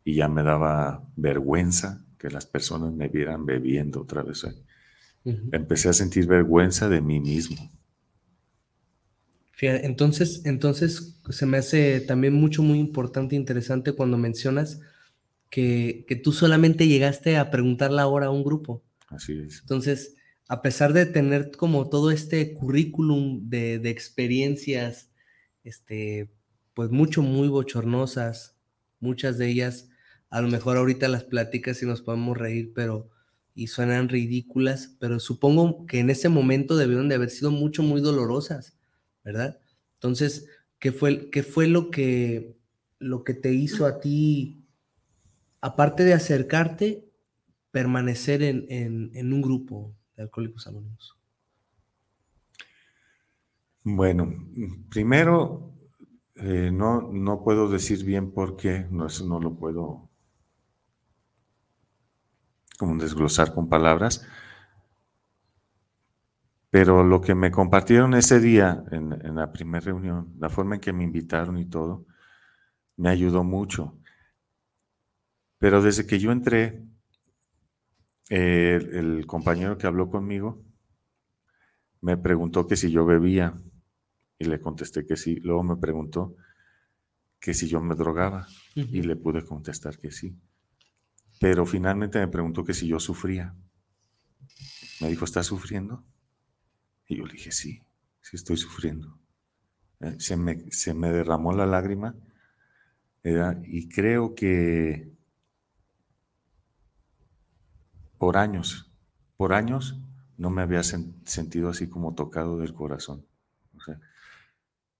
[0.04, 4.44] Y ya me daba vergüenza que las personas me vieran bebiendo otra vez.
[5.24, 7.70] Empecé a sentir vergüenza de mí mismo.
[9.60, 14.80] entonces, entonces se me hace también mucho, muy importante e interesante cuando mencionas
[15.50, 18.82] que, que, tú solamente llegaste a preguntar la hora a un grupo.
[19.08, 19.60] Así es.
[19.60, 20.16] Entonces,
[20.48, 25.10] a pesar de tener como todo este currículum de, de experiencias,
[25.62, 26.30] este,
[26.74, 28.56] pues mucho, muy bochornosas,
[28.98, 29.88] muchas de ellas,
[30.30, 33.10] a lo mejor ahorita las pláticas y nos podemos reír, pero
[33.54, 38.00] y suenan ridículas, pero supongo que en ese momento debieron de haber sido mucho, muy
[38.00, 38.78] dolorosas,
[39.24, 39.60] ¿verdad?
[39.94, 42.56] Entonces, ¿qué fue, qué fue lo, que,
[42.98, 44.64] lo que te hizo a ti,
[45.60, 47.08] aparte de acercarte,
[47.70, 51.16] permanecer en, en un grupo de alcohólicos anónimos?
[53.84, 54.32] Bueno,
[54.90, 55.72] primero
[56.36, 60.08] eh, no, no puedo decir bien por qué, no, eso no lo puedo
[62.82, 64.26] como desglosar con palabras,
[66.68, 70.92] pero lo que me compartieron ese día en, la primera reunión, la forma en que
[70.92, 72.06] me invitaron y todo,
[72.96, 73.96] me ayudó mucho.
[75.58, 76.84] Pero desde que yo entré,
[78.28, 80.64] el compañero que habló conmigo
[82.00, 83.54] me preguntó que si yo bebía.
[84.40, 85.36] Y le contesté que sí.
[85.36, 86.34] Luego me preguntó
[87.38, 90.36] que si yo me drogaba y le pude contestar que sí.
[91.42, 93.52] Pero finalmente me preguntó que si yo sufría.
[95.00, 96.04] Me dijo, ¿estás sufriendo?
[97.08, 97.82] Y yo le dije, sí,
[98.20, 99.18] sí estoy sufriendo.
[99.98, 102.14] Eh, se me, se me derramó la lágrima
[103.64, 105.12] y creo que
[108.18, 108.92] por años,
[109.36, 110.00] por años
[110.36, 113.26] no me había sentido así como tocado del corazón.
[113.76, 113.98] O sea,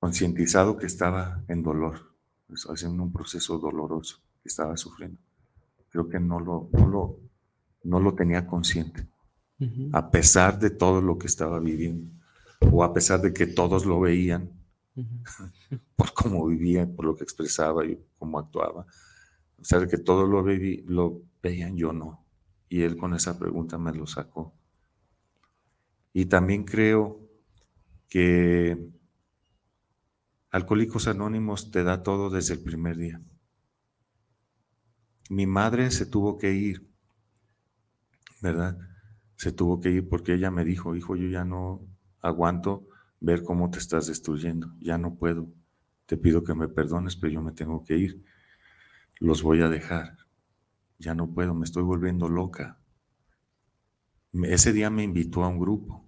[0.01, 2.17] concientizado que estaba en dolor,
[2.69, 5.21] haciendo un proceso doloroso que estaba sufriendo.
[5.93, 7.21] Creo que no lo, no lo,
[7.85, 9.07] no lo tenía consciente,
[9.93, 12.11] a pesar de todo lo que estaba viviendo,
[12.73, 14.51] o a pesar de que todos lo veían,
[15.97, 18.83] por cómo vivía, por lo que expresaba y cómo actuaba.
[18.83, 20.43] A pesar de que todos lo,
[20.87, 22.25] lo veían, yo no.
[22.69, 24.55] Y él con esa pregunta me lo sacó.
[26.15, 27.21] Y también creo
[28.09, 28.91] que
[30.51, 33.23] Alcohólicos Anónimos te da todo desde el primer día.
[35.33, 36.87] Mi madre se tuvo que ir,
[38.41, 38.79] ¿verdad?
[39.37, 41.81] Se tuvo que ir porque ella me dijo, hijo, yo ya no
[42.21, 42.87] aguanto
[43.21, 45.49] ver cómo te estás destruyendo, ya no puedo.
[46.07, 48.25] Te pido que me perdones, pero yo me tengo que ir.
[49.19, 50.19] Los voy a dejar.
[50.99, 52.79] Ya no puedo, me estoy volviendo loca.
[54.33, 56.03] Ese día me invitó a un grupo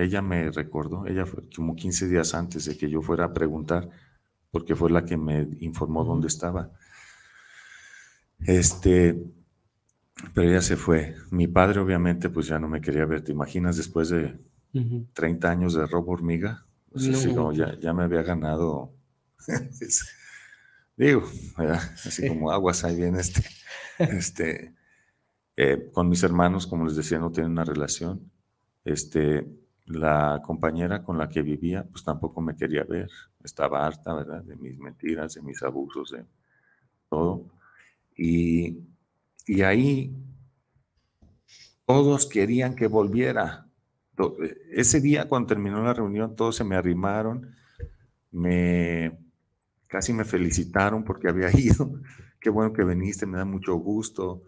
[0.00, 3.90] ella me recordó, ella fue como 15 días antes de que yo fuera a preguntar,
[4.50, 6.70] porque fue la que me informó dónde estaba.
[8.46, 9.22] Este,
[10.34, 11.16] pero ella se fue.
[11.30, 13.22] Mi padre obviamente pues ya no me quería ver.
[13.22, 14.38] ¿Te imaginas después de
[15.12, 16.66] 30 años de robo hormiga?
[17.52, 18.92] ya, me había ganado.
[20.96, 21.22] digo,
[21.56, 23.44] así como aguas ahí bien este.
[23.98, 24.74] este
[25.56, 28.30] eh, con mis hermanos, como les decía, no tienen una relación.
[28.84, 29.46] Este,
[29.84, 33.10] la compañera con la que vivía, pues tampoco me quería ver.
[33.44, 34.42] Estaba harta, ¿verdad?
[34.42, 36.24] De mis mentiras, de mis abusos, de
[37.08, 37.44] todo.
[38.22, 38.76] Y,
[39.46, 40.14] y ahí
[41.86, 43.66] todos querían que volviera.
[44.70, 47.54] Ese día, cuando terminó la reunión, todos se me arrimaron,
[48.30, 49.18] me
[49.86, 51.94] casi me felicitaron porque había ido.
[52.38, 54.42] Qué bueno que viniste, me da mucho gusto.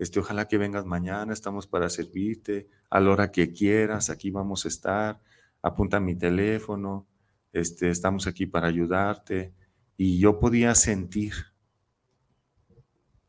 [0.00, 4.64] Este, ojalá que vengas mañana, estamos para servirte, a la hora que quieras, aquí vamos
[4.64, 5.20] a estar,
[5.62, 7.06] apunta mi teléfono,
[7.52, 9.54] este, estamos aquí para ayudarte.
[9.96, 11.51] Y yo podía sentir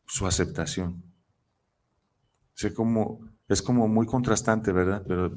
[0.06, 1.02] su aceptación.
[2.54, 5.04] Sé como, es como muy contrastante, ¿verdad?
[5.06, 5.34] Pero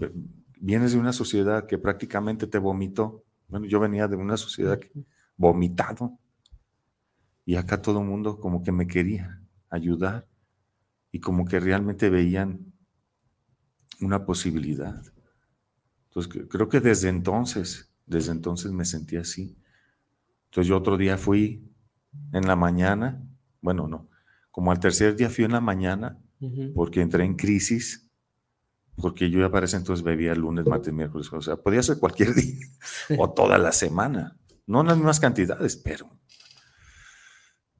[0.59, 3.23] vienes de una sociedad que prácticamente te vomitó.
[3.47, 4.79] Bueno, yo venía de una sociedad
[5.35, 6.19] vomitado.
[7.45, 10.27] Y acá todo el mundo como que me quería ayudar
[11.11, 12.73] y como que realmente veían
[14.01, 15.01] una posibilidad.
[16.09, 19.57] Entonces, creo que desde entonces, desde entonces me sentí así.
[20.45, 21.71] Entonces yo otro día fui
[22.33, 23.23] en la mañana,
[23.61, 24.09] bueno, no,
[24.57, 26.19] como al tercer día fui en la mañana
[26.73, 28.09] porque entré en crisis,
[28.95, 32.33] porque yo ya para ese entonces bebía lunes, martes, miércoles, o sea, podía ser cualquier
[32.33, 32.65] día
[33.19, 36.09] o toda la semana, no en las mismas cantidades, pero.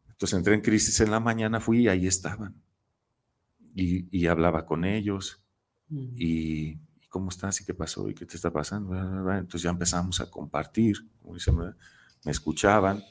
[0.08, 2.62] Entonces entré en crisis en la mañana, fui y ahí estaban.
[3.74, 5.44] Y, hablaba con ellos
[5.90, 6.78] y,
[7.10, 7.60] ¿cómo estás?
[7.60, 8.08] ¿Y qué pasó?
[8.08, 8.94] ¿Y qué te está pasando?
[9.32, 10.98] Entonces ya empezamos a compartir,
[12.24, 13.04] me escuchaban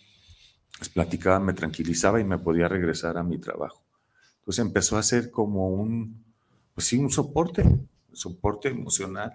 [0.93, 3.83] platicaba, me tranquilizaba y me podía regresar a mi trabajo.
[4.41, 6.25] Entonces empezó a ser como un,
[6.75, 9.33] pues sí, un soporte, un soporte emocional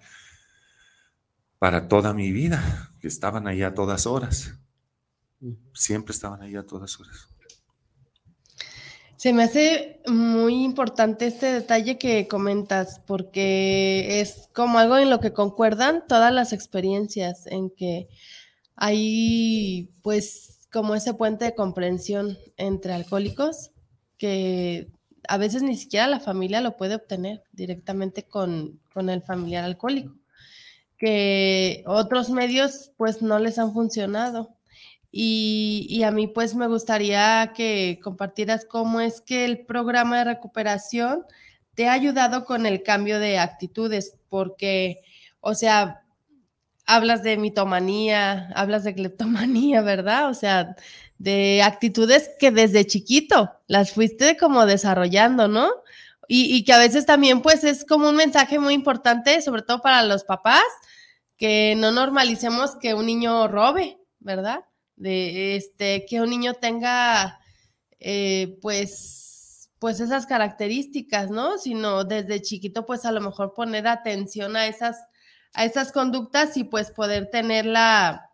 [1.59, 4.53] para toda mi vida, que estaban ahí a todas horas.
[5.73, 7.27] Siempre estaban ahí a todas horas.
[9.17, 15.19] Se me hace muy importante este detalle que comentas, porque es como algo en lo
[15.19, 18.07] que concuerdan todas las experiencias, en que
[18.75, 23.71] hay pues como ese puente de comprensión entre alcohólicos
[24.17, 24.87] que
[25.27, 30.15] a veces ni siquiera la familia lo puede obtener directamente con, el familiar alcohólico,
[30.97, 34.55] que otros medios pues no les han funcionado.
[35.13, 40.23] Y, y, a mí pues me gustaría que compartieras cómo es que el programa de
[40.23, 41.25] recuperación
[41.73, 45.01] te ha ayudado con el cambio de actitudes, porque,
[45.41, 46.03] o sea,
[46.95, 50.29] hablas de mitomanía, hablas de cleptomanía, ¿verdad?
[50.29, 50.75] O sea,
[51.17, 55.69] de actitudes que desde chiquito las fuiste como desarrollando, ¿no?
[56.33, 60.01] Y, que a veces también pues es como un mensaje muy importante, sobre todo para
[60.03, 60.63] los papás,
[61.35, 64.63] que no normalicemos que un niño robe, ¿verdad?
[64.95, 67.39] De este, que un niño tenga
[67.99, 71.57] eh, pues, pues esas características, ¿no?
[71.57, 74.97] Sino desde chiquito pues a lo mejor poner atención a esas
[75.53, 78.29] a esas conductas y pues poder tenerla,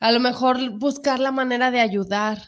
[0.00, 2.38] a lo mejor buscar la manera de ayudar.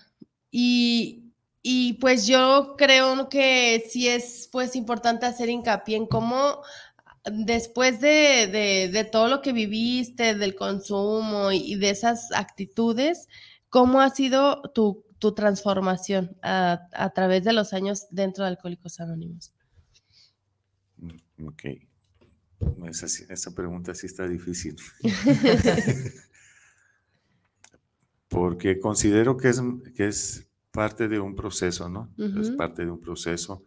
[0.50, 6.62] Y, y pues yo creo que sí es pues importante hacer hincapié en cómo
[7.24, 13.28] después de, de, todo lo que viviste, del consumo y, de esas actitudes,
[13.68, 18.98] ¿cómo ha sido tu, tu transformación a, a, través de los años dentro de Alcohólicos
[19.00, 19.52] Anónimos?
[21.44, 21.64] Ok.
[22.88, 24.76] Esa, esa pregunta sí está difícil.
[28.28, 29.62] Porque considero que es,
[29.94, 32.10] que es parte de un proceso, ¿no?
[32.40, 33.62] Es parte de un proceso.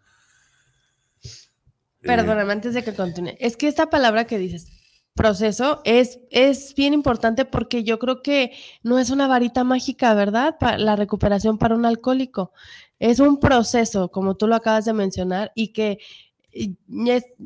[2.02, 3.36] Perdóname, antes de que continúe.
[3.40, 4.68] Es que esta palabra que dices,
[5.16, 8.52] proceso, es, es bien importante porque yo creo que
[8.84, 10.56] no es una varita mágica, ¿verdad?
[10.78, 12.52] la recuperación para un alcohólico.
[13.00, 16.00] Es un proceso, como tú lo acabas de mencionar, y que,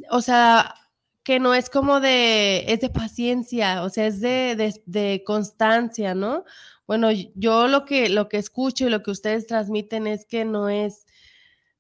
[0.10, 0.74] o sea,
[1.24, 6.46] que no es como de, es de paciencia, o sea, es de, constancia, ¿no?
[6.88, 10.70] Bueno, yo lo que, lo que escucho y lo que ustedes transmiten es que no
[10.70, 11.06] es,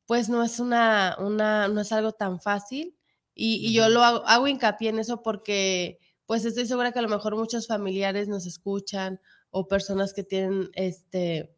[0.05, 2.95] pues no es una, una no es algo tan fácil.
[3.35, 7.09] Y, yo lo hago, hago, hincapié en eso porque, pues estoy segura que a lo
[7.09, 11.55] mejor muchos familiares nos escuchan o personas que tienen, este,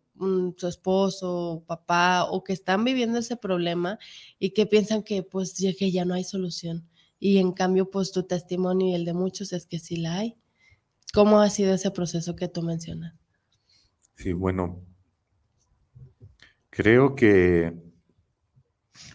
[0.58, 3.98] su esposo, papá, o que están viviendo ese problema
[4.40, 6.91] y que piensan que, pues, que ya no hay solución
[7.24, 10.38] y en cambio, pues tu testimonio y el de muchos es que sí la hay.
[11.14, 13.14] ¿Cómo ha sido ese proceso que tú mencionas?
[14.16, 14.84] Sí, bueno,
[16.72, 17.80] creo que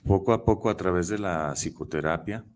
[0.05, 2.47] poco a poco a través de la psicoterapia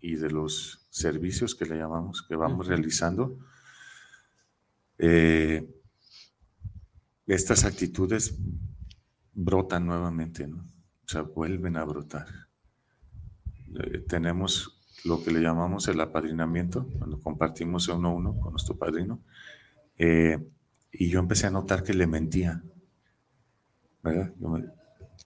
[0.00, 3.38] y de los servicios que le llamamos, que vamos realizando,
[4.96, 5.68] eh,
[7.26, 8.34] estas actitudes
[9.34, 10.56] brotan nuevamente, ¿no?
[11.04, 12.28] O sea, vuelven a brotar.
[13.74, 18.76] Eh, tenemos lo que le llamamos el apadrinamiento, cuando compartimos uno a uno con nuestro
[18.76, 19.20] padrino.
[19.98, 20.38] Eh,
[20.92, 22.62] y yo empecé a notar que le mentía.
[24.02, 24.32] ¿verdad?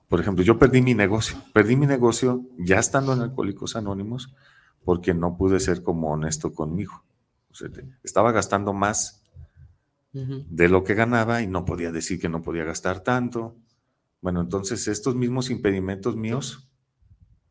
[0.08, 1.36] por ejemplo, yo perdí mi negocio.
[1.52, 4.34] Perdí mi negocio ya estando en Alcohólicos Anónimos
[4.84, 7.04] porque no pude ser como honesto conmigo.
[8.02, 9.22] estaba gastando más
[10.12, 13.56] de lo que ganaba y no podía decir que no podía gastar tanto.
[14.20, 16.68] Bueno, entonces estos mismos impedimentos míos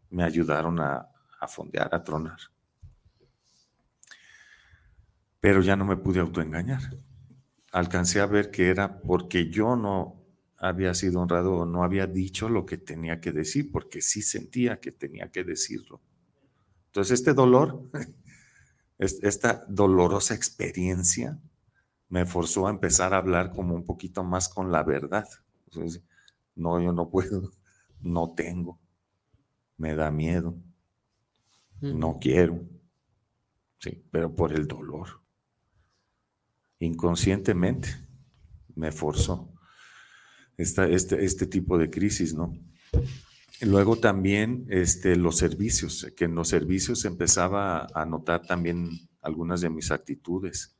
[0.10, 1.08] me ayudaron a,
[1.40, 2.40] a fondear, a tronar.
[5.40, 6.82] Pero ya no me pude autoengañar.
[7.72, 10.20] Alcancé a ver que era porque yo no
[10.60, 14.92] había sido honrado no había dicho lo que tenía que decir, porque sí sentía que
[14.92, 16.02] tenía que decirlo.
[16.88, 17.90] Entonces este dolor,
[18.98, 21.40] esta dolorosa experiencia,
[22.10, 25.28] me forzó a empezar a hablar como un poquito más con la verdad.
[26.56, 27.52] no, yo no puedo,
[28.02, 28.80] no tengo,
[29.78, 30.58] me da miedo.
[31.82, 32.62] No quiero.
[33.80, 35.22] Sí, pero por el dolor.
[36.80, 37.90] Inconscientemente
[38.76, 39.54] me forzó.
[40.58, 42.54] este, este tipo de crisis, ¿no?
[43.62, 48.90] Luego también este, los servicios, que en los servicios empezaba a notar también
[49.22, 50.78] algunas de mis actitudes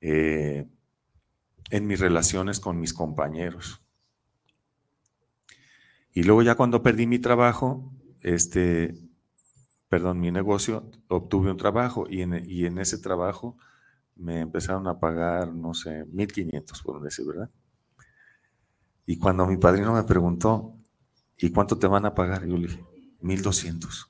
[0.00, 0.66] eh,
[1.70, 3.82] en mis relaciones con mis compañeros.
[6.12, 8.94] Y luego ya cuando perdí mi trabajo, este,
[9.90, 13.58] perdón, mi negocio, obtuve un trabajo y en, y en ese trabajo
[14.14, 17.50] me empezaron a pagar, no sé, 1.500, por decir, ¿verdad?
[19.04, 20.76] Y cuando mi padrino me preguntó,
[21.36, 22.46] ¿y cuánto te van a pagar?
[22.46, 22.84] Yo le dije,
[23.20, 24.06] 1.200.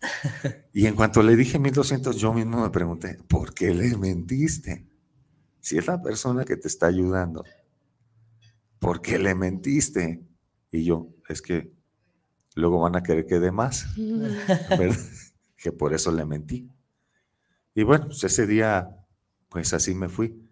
[0.72, 4.88] y en cuanto le dije 1.200, yo mismo me pregunté, ¿por qué le mentiste?
[5.60, 7.44] Si es la persona que te está ayudando,
[8.80, 10.26] ¿por qué le mentiste?
[10.72, 11.77] Y yo, es que
[12.58, 13.86] luego van a querer que dé más,
[15.56, 16.70] que por eso le mentí.
[17.74, 18.96] Y bueno, pues ese día,
[19.48, 20.44] pues así me fui.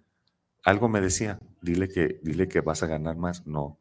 [0.64, 3.46] Algo me decía, dile que, dile que vas a ganar más.
[3.46, 3.78] No.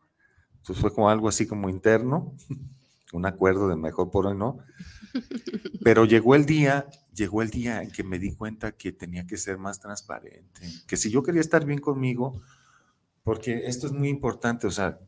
[0.57, 2.35] Entonces fue como algo así como interno,
[3.13, 4.59] un acuerdo de mejor por hoy no.
[5.83, 9.37] Pero llegó el día, llegó el día en que me di cuenta que tenía que
[9.37, 12.41] ser más transparente, que si yo quería estar bien conmigo,
[13.23, 14.99] porque esto es muy importante, o sea,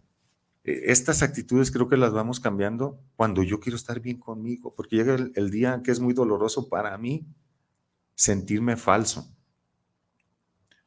[0.68, 5.16] estas actitudes creo que las vamos cambiando cuando yo quiero estar bien conmigo, porque llega
[5.16, 7.26] el, día que es muy doloroso para mí
[8.16, 9.34] sentirme falso,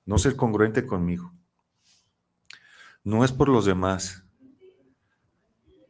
[0.04, 1.32] no ser congruente conmigo.
[3.02, 4.22] No es por los demás,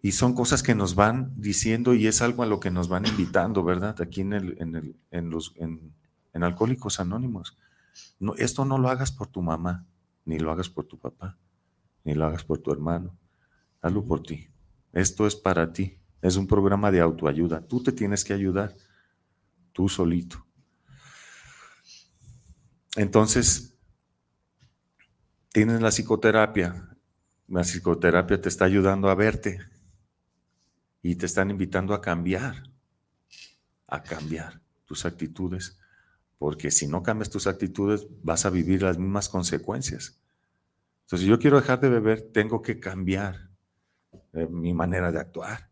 [0.03, 3.07] y son cosas que nos van diciendo y es algo a lo que nos van
[3.07, 4.01] invitando, ¿verdad?
[4.01, 5.93] Aquí en, el, en, el, en los, en,
[6.33, 7.59] Alcohólicos Anónimos.
[8.21, 9.85] No, esto no lo hagas por tu mamá,
[10.25, 11.37] ni lo hagas por tu papá,
[12.05, 13.15] ni lo hagas por tu hermano.
[13.81, 14.49] Hazlo por ti.
[14.93, 15.99] Esto es para ti.
[16.23, 17.67] Es un programa de autoayuda.
[17.67, 18.77] Tú te tienes que ayudar,
[19.73, 20.47] tú solito.
[22.97, 23.79] Entonces,
[25.53, 26.97] tienes la psicoterapia.
[27.49, 29.59] La psicoterapia te está ayudando a verte,
[31.03, 32.71] y te están invitando a cambiar,
[33.87, 35.79] a cambiar tus actitudes,
[36.39, 40.21] porque si no cambias tus actitudes vas a vivir las mismas consecuencias.
[41.03, 43.50] Entonces, si yo quiero dejar de beber, tengo que cambiar
[44.33, 45.71] eh, mi manera de actuar.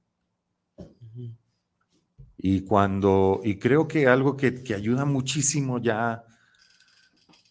[2.37, 6.25] Y cuando, y creo que algo que, que ayuda muchísimo ya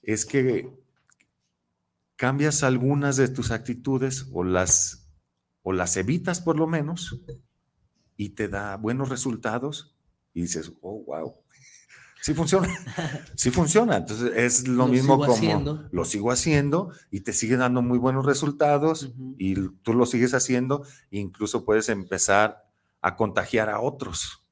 [0.02, 0.70] es que
[2.16, 5.10] cambias algunas de tus actitudes o las,
[5.62, 7.22] o las evitas por lo menos
[8.16, 9.96] y te da buenos resultados
[10.34, 11.36] y dices, oh, wow,
[12.28, 12.68] sí funciona,
[13.36, 13.96] sí funciona.
[13.96, 19.14] Entonces es lo, mismo como lo sigo haciendo y te sigue dando muy buenos resultados
[19.38, 22.68] y tú lo sigues haciendo e incluso puedes empezar
[23.00, 24.44] a contagiar a otros.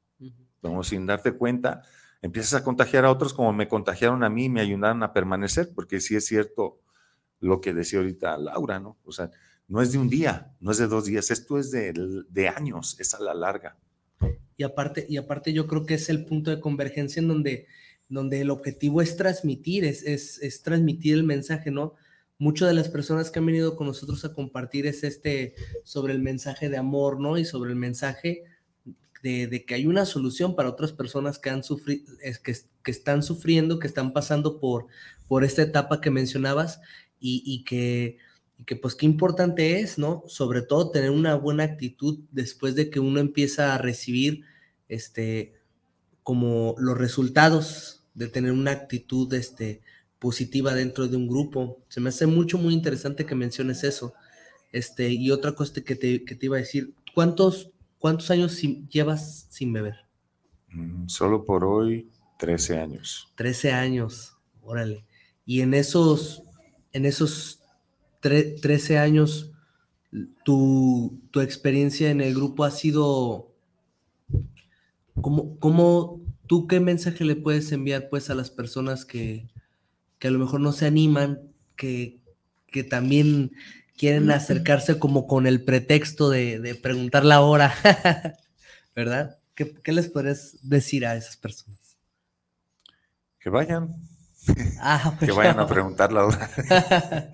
[0.61, 1.82] Como sin darte cuenta,
[2.21, 5.73] empiezas a contagiar a otros como me contagiaron a mí y me ayudaron a permanecer,
[5.76, 6.80] porque sí es cierto
[7.41, 8.97] lo que decía ahorita Laura, ¿no?
[9.03, 9.32] O sea,
[9.67, 13.13] no es de un día, no es de dos días, esto es de, años, es
[13.13, 13.76] a la larga.
[14.58, 17.68] Y aparte, y aparte yo creo que es el punto de convergencia en donde,
[18.08, 21.93] donde el objetivo es transmitir, es, es, transmitir el mensaje, ¿no?
[22.38, 26.22] Muchas de las personas que han venido con nosotros a compartir es este sobre el
[26.22, 27.38] mensaje de amor, ¿no?
[27.38, 28.43] Y sobre el mensaje
[29.24, 32.06] de, que hay una solución para otras personas que han sufrido,
[32.43, 34.88] que, que, están sufriendo, que están pasando por,
[35.28, 36.80] por esta etapa que mencionabas
[37.20, 38.18] y, y que
[38.58, 40.24] y que pues qué importante es, ¿no?
[40.28, 44.43] Sobre todo tener una buena actitud después de que uno empieza a recibir,
[44.88, 45.53] este,
[46.24, 49.82] como los resultados de tener una actitud, este,
[50.20, 51.84] positiva dentro de un grupo.
[51.89, 54.14] Se me hace mucho, muy interesante que menciones eso.
[54.72, 59.47] Este, y otra cosa que te, que te iba a decir, ¿cuántos, cuántos años llevas
[59.49, 59.97] sin beber?
[60.70, 63.32] Mm, solo por hoy, 13 años.
[63.36, 65.06] 13 años, órale.
[65.45, 66.41] Y en esos,
[66.91, 67.60] en esos
[68.30, 69.51] 13 años,
[70.43, 73.51] tu, experiencia en el grupo ha sido,
[75.21, 79.47] ¿cómo, ¿cómo, tú qué mensaje le puedes enviar pues a las personas que,
[80.21, 81.39] a lo mejor no se animan,
[81.76, 82.19] que,
[82.71, 83.51] que también
[83.97, 87.73] quieren acercarse como con el pretexto de, preguntar la hora,
[88.95, 89.38] ¿verdad?
[89.53, 91.97] ¿Qué, les puedes decir a esas personas?
[93.39, 93.95] Que vayan.
[94.80, 96.49] Ah, que vayan a preguntar la hora.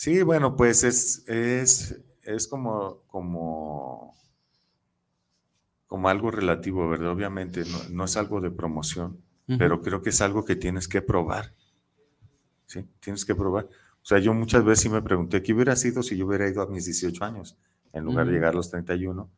[0.00, 4.16] Sí, bueno, pues es, es, es como, como,
[5.86, 7.10] como algo relativo, ¿verdad?
[7.10, 9.20] Obviamente no, es algo de promoción,
[9.58, 11.54] pero creo que es algo que tienes que probar.
[12.64, 13.66] Sí, tienes que probar.
[13.66, 16.62] O sea, yo muchas veces sí me pregunté, ¿qué hubiera sido si yo hubiera ido
[16.62, 17.58] a mis 18 años
[17.92, 19.30] en lugar de llegar a los 31?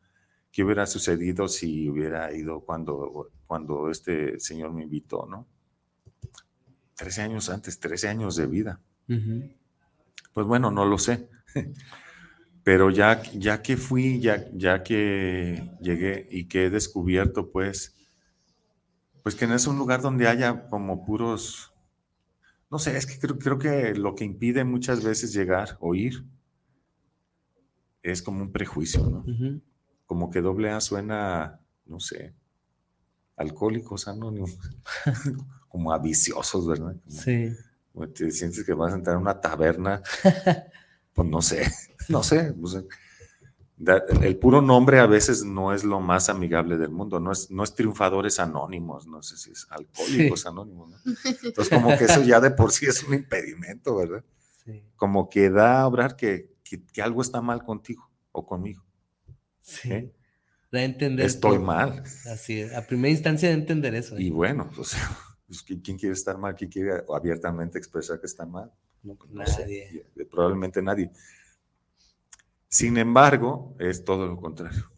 [0.49, 5.45] ¿Qué hubiera sucedido si hubiera ido cuando, cuando este señor me invitó, no?
[6.95, 8.79] 13 años antes, 13 años de vida.
[10.33, 11.29] Pues bueno, no lo sé.
[12.63, 17.95] Pero ya, ya que fui, ya, ya que llegué y que he descubierto, pues,
[19.21, 21.73] pues que no es un lugar donde haya como puros,
[22.71, 26.25] no sé, es que creo, creo que lo que impide muchas veces llegar o ir
[28.01, 29.25] es como un prejuicio, ¿no?
[30.05, 32.33] Como que doble A suena, no sé,
[33.35, 34.57] alcohólicos anónimos,
[35.67, 36.95] como a viciosos, ¿verdad?
[37.07, 37.49] sí.
[38.13, 40.01] Te sientes que vas a entrar a una taberna,
[41.13, 41.71] pues no sé,
[42.09, 42.53] no sé.
[44.21, 47.63] el puro nombre a veces no es lo más amigable del mundo, no es, no
[47.63, 50.93] es triunfadores anónimos, no sé si es alcohólicos anónimos.
[51.43, 54.23] Entonces, como que eso ya de por sí es un impedimento, ¿verdad?
[54.95, 58.83] Como que da a obrar que, que, algo está mal contigo o conmigo.
[59.59, 59.91] Sí.
[59.91, 60.13] ¿Eh?
[60.71, 61.25] Da a entender.
[61.25, 62.03] Estoy mal.
[62.31, 64.17] Así es, a primera instancia de entender eso.
[64.17, 64.71] Y bueno,
[65.47, 66.55] pues, ¿quién quiere estar mal?
[66.55, 68.71] ¿Quién quiere abiertamente expresar que está mal?
[69.29, 70.05] nadie.
[70.29, 71.11] probablemente nadie.
[72.67, 74.89] Sin embargo, es todo lo contrario.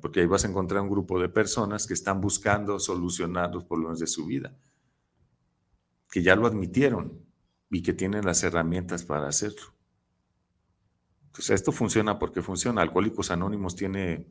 [0.00, 3.98] Porque ahí vas a encontrar un grupo de personas que están buscando solucionar los problemas
[3.98, 4.56] de su vida,
[6.10, 7.20] que ya lo admitieron
[7.70, 9.74] y que tienen las herramientas para hacerlo.
[11.26, 12.80] Entonces, esto funciona porque funciona.
[12.80, 14.26] Alcohólicos Anónimos tiene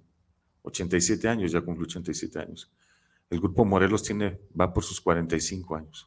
[0.63, 2.71] 87 años, ya cumple 87 años.
[3.30, 6.05] El grupo Morelos tiene, va por sus 45 años.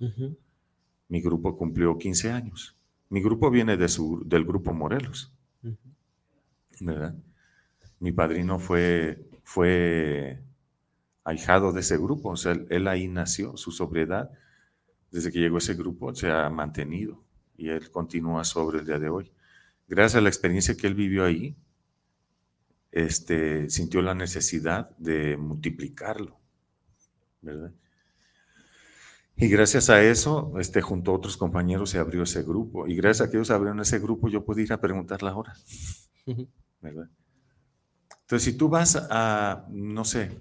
[1.09, 2.77] Mi grupo cumplió 15 años.
[3.09, 5.33] Mi grupo viene de su, del grupo Morelos.
[6.81, 7.15] ¿Verdad?
[8.01, 10.43] Mi padrino fue, fue
[11.25, 14.31] ahijado de ese grupo, o sea, él, ahí nació, su sobriedad,
[15.11, 17.23] desde que llegó ese grupo, se ha mantenido
[17.57, 19.31] y él continúa sobre el día de hoy.
[19.87, 21.55] Gracias a la experiencia que él vivió ahí,
[22.91, 26.39] este, sintió la necesidad de multiplicarlo,
[27.43, 27.73] ¿verdad?
[29.37, 32.87] Y gracias a eso, este, junto a otros compañeros se abrió ese grupo.
[32.87, 35.55] Y gracias a que ellos abrieron ese grupo, yo pude ir a preguntar la hora.
[36.81, 37.09] ¿verdad?
[38.21, 40.41] Entonces, si tú vas a, no sé,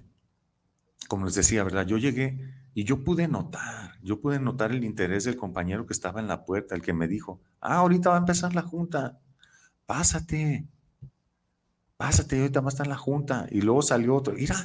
[1.08, 1.86] como les decía, ¿verdad?
[1.86, 2.40] Yo llegué
[2.74, 6.46] y yo pude notar, yo pude notar el interés del compañero que estaba en la
[6.46, 9.20] puerta, el que me dijo, ah, ahorita va a empezar la junta,
[9.86, 10.68] pásate,
[11.98, 13.48] pásate, ahorita va a estar la junta.
[13.52, 14.56] Y luego salió otro, mira,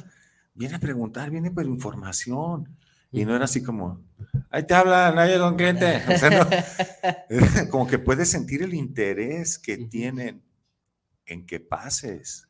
[0.57, 2.75] viene a preguntar, viene por información.
[3.11, 4.03] Y no era así como,
[4.49, 6.01] ahí te habla, nadie con cliente.
[6.13, 10.43] O sea, como que puedes sentir el interés que tienen
[11.25, 12.49] en que pases.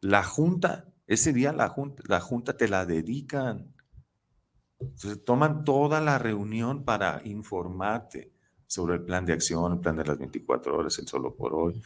[0.00, 3.74] La junta, ese día la junta, la junta te la dedican.
[4.78, 8.32] Entonces toman toda la reunión para informarte
[8.66, 11.82] sobre el plan de acción, el plan de las 24 horas, el solo por hoy.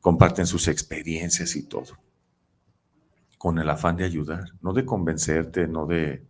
[0.00, 1.96] Comparten sus experiencias y todo.
[3.42, 6.24] Con el afán de ayudar, no de convencerte, no de,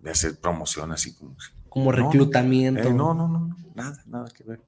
[0.00, 1.36] de hacer promoción así como.
[1.68, 2.88] Como reclutamiento.
[2.88, 4.64] Eh, no, no, no, no, nada, nada que ver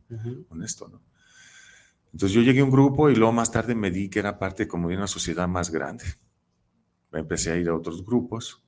[0.49, 1.03] con esto, ¿no?
[2.12, 4.68] Entonces yo llegué a un grupo y luego más tarde me di que era parte
[4.68, 6.05] como de una sociedad más grande.
[7.11, 8.62] Empecé a ir a otros grupos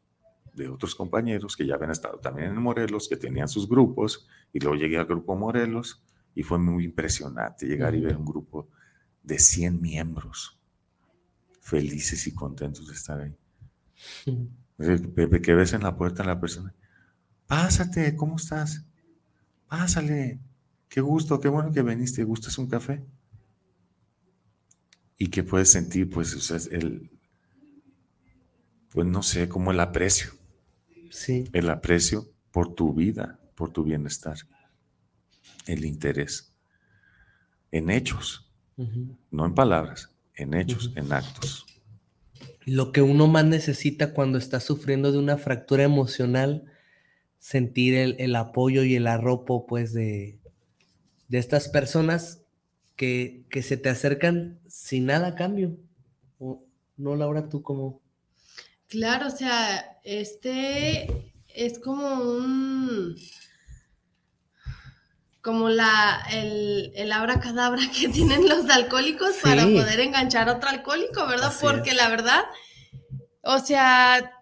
[0.53, 4.59] de otros compañeros que ya habían estado también en Morelos, que tenían sus grupos, y
[4.59, 6.03] luego llegué al grupo Morelos
[6.35, 8.69] y fue muy impresionante llegar y ver un grupo
[9.23, 10.60] de 100 miembros
[11.71, 13.37] felices y contentos de estar ahí.
[14.77, 16.75] Pepe, que ves en la puerta a la persona,
[17.47, 18.85] pásate, ¿cómo estás?
[19.69, 20.41] Pásale,
[20.89, 23.05] qué gusto, qué bueno que viniste, ¿gustas un café?
[25.17, 27.09] Y que puedes sentir, pues, o sea, el,
[28.89, 30.33] pues no sé, como el aprecio.
[31.11, 31.45] Sí.
[31.53, 34.39] El aprecio por tu vida, por tu bienestar.
[35.67, 36.53] El interés.
[37.71, 38.51] En hechos,
[39.31, 40.11] no en palabras,
[40.41, 41.67] en hechos, en actos.
[42.65, 46.65] Lo que uno más necesita cuando está sufriendo de una fractura emocional,
[47.39, 50.39] sentir el, apoyo y el arropo, pues, de,
[51.29, 52.43] de estas personas
[52.97, 55.77] que, que, se te acercan sin nada a cambio.
[56.97, 58.03] ¿No, Laura, tú como
[58.91, 61.07] Claro, o sea, este
[61.55, 63.15] es como un
[65.43, 71.27] como la el, el abracadabra que tienen los alcohólicos para poder enganchar a otro alcohólico,
[71.27, 71.53] ¿verdad?
[71.61, 72.45] Porque la verdad,
[73.43, 74.33] o sea,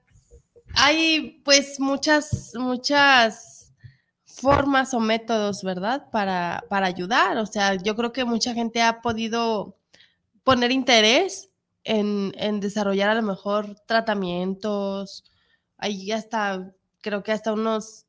[0.75, 3.73] hay pues muchas, muchas
[4.25, 6.09] formas o métodos, ¿verdad?
[6.11, 7.39] Para, para ayudar.
[7.39, 9.77] O sea, yo creo que mucha gente ha podido
[10.45, 11.51] poner interés
[11.85, 15.25] en, desarrollar a lo mejor tratamientos,
[15.79, 18.07] ahí hasta, creo que hasta unos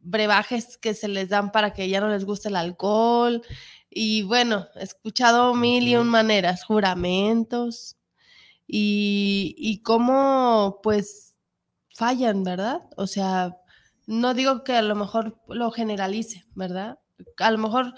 [0.00, 3.42] brebajes que se les dan para que ya no les guste el alcohol.
[3.90, 7.96] Y bueno, he escuchado mil y un maneras, juramentos
[8.66, 11.36] y, y cómo pues
[11.94, 12.82] fallan, ¿verdad?
[12.96, 13.56] O sea,
[14.06, 16.98] no digo que a lo mejor lo generalice, ¿verdad?
[17.38, 17.94] A lo mejor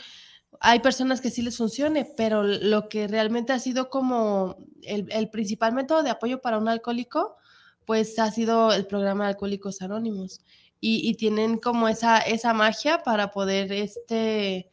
[0.61, 5.73] hay personas que sí les funcione, pero lo que realmente ha sido como el, principal
[5.73, 7.37] método de apoyo para un alcohólico,
[7.85, 10.41] pues ha sido el programa de Alcohólicos Anónimos.
[10.81, 14.71] Y, tienen como esa, esa magia para poder, este,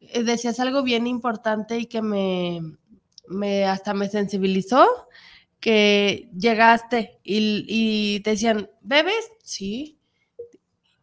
[0.00, 2.60] eh, decías algo bien importante y que me,
[3.28, 4.86] me hasta me sensibilizó,
[5.60, 9.30] que llegaste y, y te decían, ¿bebes?
[9.44, 10.00] Sí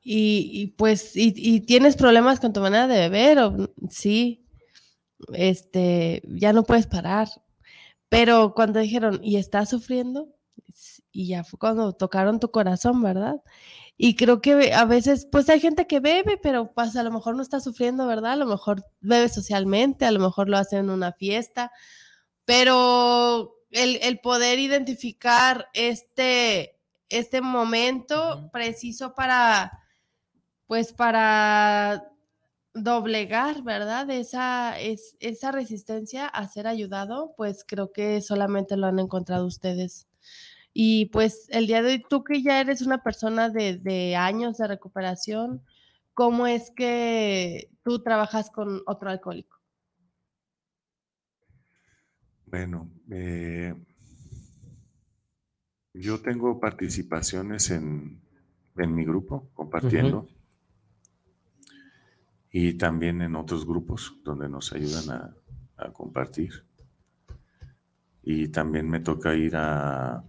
[0.10, 4.46] y, pues, y, tienes problemas con tu manera de beber, o sí,
[5.34, 7.28] este, ya no puedes parar.
[8.08, 10.30] Pero cuando dijeron, ¿y estás sufriendo?
[11.12, 13.42] Y ya fue cuando tocaron tu corazón, ¿verdad?
[13.98, 17.36] Y creo que a veces, pues hay gente que bebe, pero pues a lo mejor
[17.36, 18.34] no está sufriendo, ¿verdad?
[18.34, 21.72] A lo mejor bebe socialmente, a lo mejor lo hace en una fiesta,
[22.46, 26.80] pero el, el poder identificar este,
[27.10, 29.84] este momento preciso para
[30.68, 32.04] pues para
[32.74, 34.10] doblegar, ¿verdad?
[34.12, 40.08] Esa, es, esa resistencia a ser ayudado, pues creo que solamente lo han encontrado ustedes.
[40.80, 44.68] Y pues el día de hoy, tú que ya eres una persona de, años de
[44.68, 45.64] recuperación,
[46.14, 49.58] ¿cómo es que tú trabajas con otro alcohólico?
[52.46, 53.74] Bueno, eh,
[55.96, 58.22] yo tengo participaciones en,
[58.76, 60.30] mi grupo, compartiendo
[62.52, 65.34] y también en otros grupos donde nos ayudan
[65.76, 66.52] a, compartir.
[68.22, 70.24] Y también me toca ir a,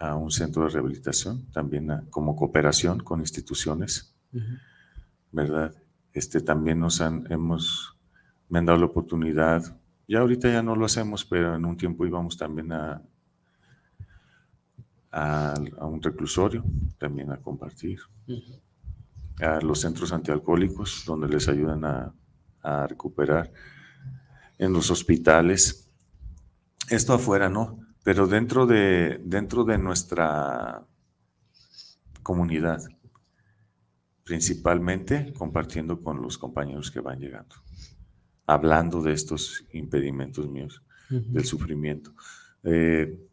[0.00, 4.14] un centro de rehabilitación, también como cooperación con instituciones,
[5.32, 5.74] ¿verdad?
[6.12, 7.96] Este, también nos han, hemos,
[8.48, 9.76] me han dado la oportunidad,
[10.06, 13.02] ya ahorita ya no lo hacemos, pero en un tiempo íbamos también a,
[15.10, 16.64] a, un reclusorio,
[16.98, 18.00] también a compartir.
[19.40, 22.14] A los centros antialcohólicos, donde les ayudan a,
[22.86, 23.50] recuperar,
[24.58, 25.88] en los hospitales.
[26.90, 27.78] Esto afuera no,
[28.08, 30.82] pero dentro de, dentro de nuestra
[32.22, 32.80] comunidad,
[34.24, 37.56] principalmente compartiendo con los compañeros que van llegando,
[38.46, 42.14] hablando de estos impedimentos míos, del sufrimiento,
[42.62, 43.28] eh,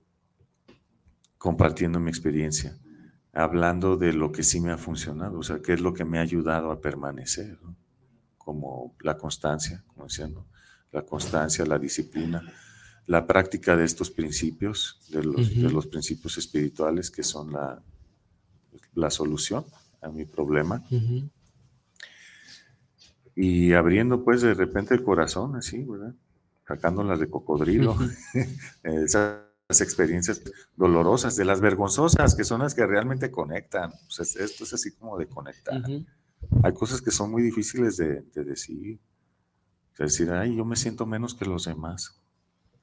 [1.38, 2.78] compartiendo mi experiencia
[3.32, 6.18] hablando de lo que sí me ha funcionado, o sea, qué es lo que me
[6.18, 7.58] ha ayudado a permanecer,
[8.38, 10.46] como la constancia, como diciendo,
[10.92, 12.42] la constancia, la disciplina,
[13.08, 17.82] la práctica de estos principios, de los, principios espirituales que son la,
[18.96, 19.66] la, solución
[20.02, 20.84] a mi problema.
[23.36, 26.16] Y abriendo pues de repente el corazón, así, ¿verdad?
[26.68, 27.96] Sacándolas de cocodrilo.
[28.84, 30.42] las experiencias
[30.76, 33.92] dolorosas, de las vergonzosas, que son las que realmente conectan.
[34.10, 35.84] esto es así como de conectar.
[36.64, 39.00] Hay cosas que son muy difíciles de, decir.
[39.98, 42.20] decir, ay, yo me siento menos que los demás.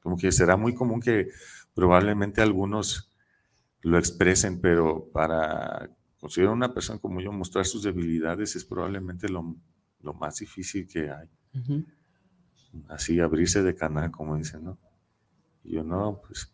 [0.02, 1.28] Como que será muy común que
[1.74, 3.10] probablemente algunos
[3.82, 5.90] lo expresen, pero para
[6.20, 9.56] considerar una persona como yo mostrar sus debilidades es probablemente lo,
[10.14, 11.28] más difícil que hay.
[12.88, 14.78] Así abrirse de canal, como dicen, ¿no?
[15.64, 16.52] Y yo no, pues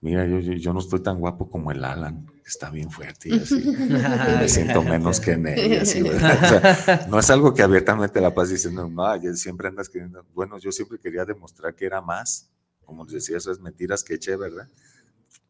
[0.00, 3.32] mira, yo, yo, no estoy tan guapo como el Alan, que está bien fuerte y
[3.38, 3.56] así.
[4.38, 5.80] me siento menos que en él.
[5.80, 6.02] Así,
[7.08, 10.24] no es algo que abiertamente la paz diciendo, no, siempre andas queriendo.
[10.34, 12.50] Bueno, yo siempre quería demostrar que era más,
[12.90, 14.68] como les decía, esas mentiras que eché, ¿verdad?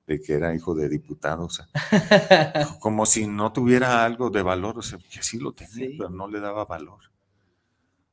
[0.07, 1.67] De que era hijo de diputado, o sea,
[2.81, 6.29] como si no tuviera algo de valor, o sea, que sí lo tenía, pero no
[6.29, 7.01] le daba valor.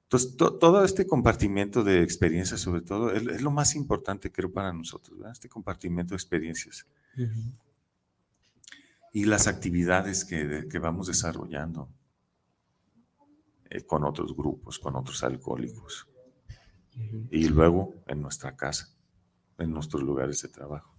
[0.03, 5.17] Entonces, todo este compartimiento de experiencias, sobre todo, es, lo más importante, creo, para nosotros,
[5.17, 5.34] ¿verdad?
[5.34, 6.88] este compartimiento de experiencias.
[9.11, 11.89] Y las actividades que, vamos desarrollando
[13.69, 16.07] eh, con otros grupos, con otros alcohólicos.
[17.30, 18.97] Y luego en nuestra casa,
[19.58, 20.95] en nuestros lugares de trabajo.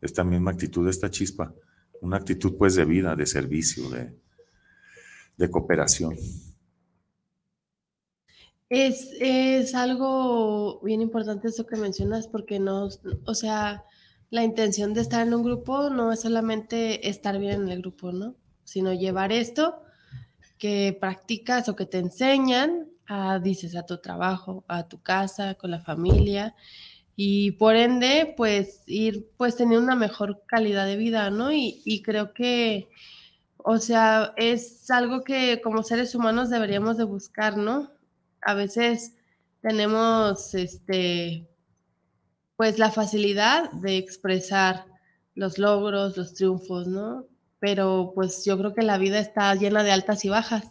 [0.00, 1.54] Esta misma actitud, esta chispa,
[2.00, 4.14] una actitud pues de vida, de servicio, de,
[5.36, 6.16] de cooperación.
[8.68, 12.88] Es, algo bien importante eso que mencionas porque no,
[13.26, 13.84] o sea,
[14.30, 18.12] la intención de estar en un grupo no es solamente estar bien en el grupo,
[18.12, 18.34] ¿no?
[18.64, 19.82] Sino llevar esto
[20.56, 25.70] que practicas o que te enseñan a, dices, a tu trabajo, a tu casa, con
[25.70, 26.54] la familia
[27.16, 31.52] y por ende, pues ir pues teniendo una mejor calidad de vida, ¿no?
[31.52, 32.88] Y, y creo que,
[33.58, 37.90] o sea, es algo que como seres humanos deberíamos de buscar, ¿no?
[38.42, 39.14] a veces
[39.62, 41.48] tenemos este
[42.56, 44.84] pues la facilidad de expresar
[45.34, 47.26] los logros, los triunfos, ¿no?
[47.58, 50.64] Pero pues yo creo que la vida está llena de altas y bajas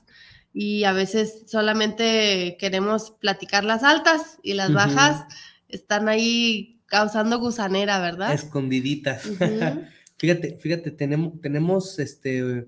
[0.54, 5.26] y a veces solamente queremos platicar las altas y las bajas
[5.72, 8.34] están ahí causando gusanera, ¿verdad?
[8.34, 9.24] Escondiditas.
[10.18, 12.68] fíjate, fíjate, tenemos, tenemos este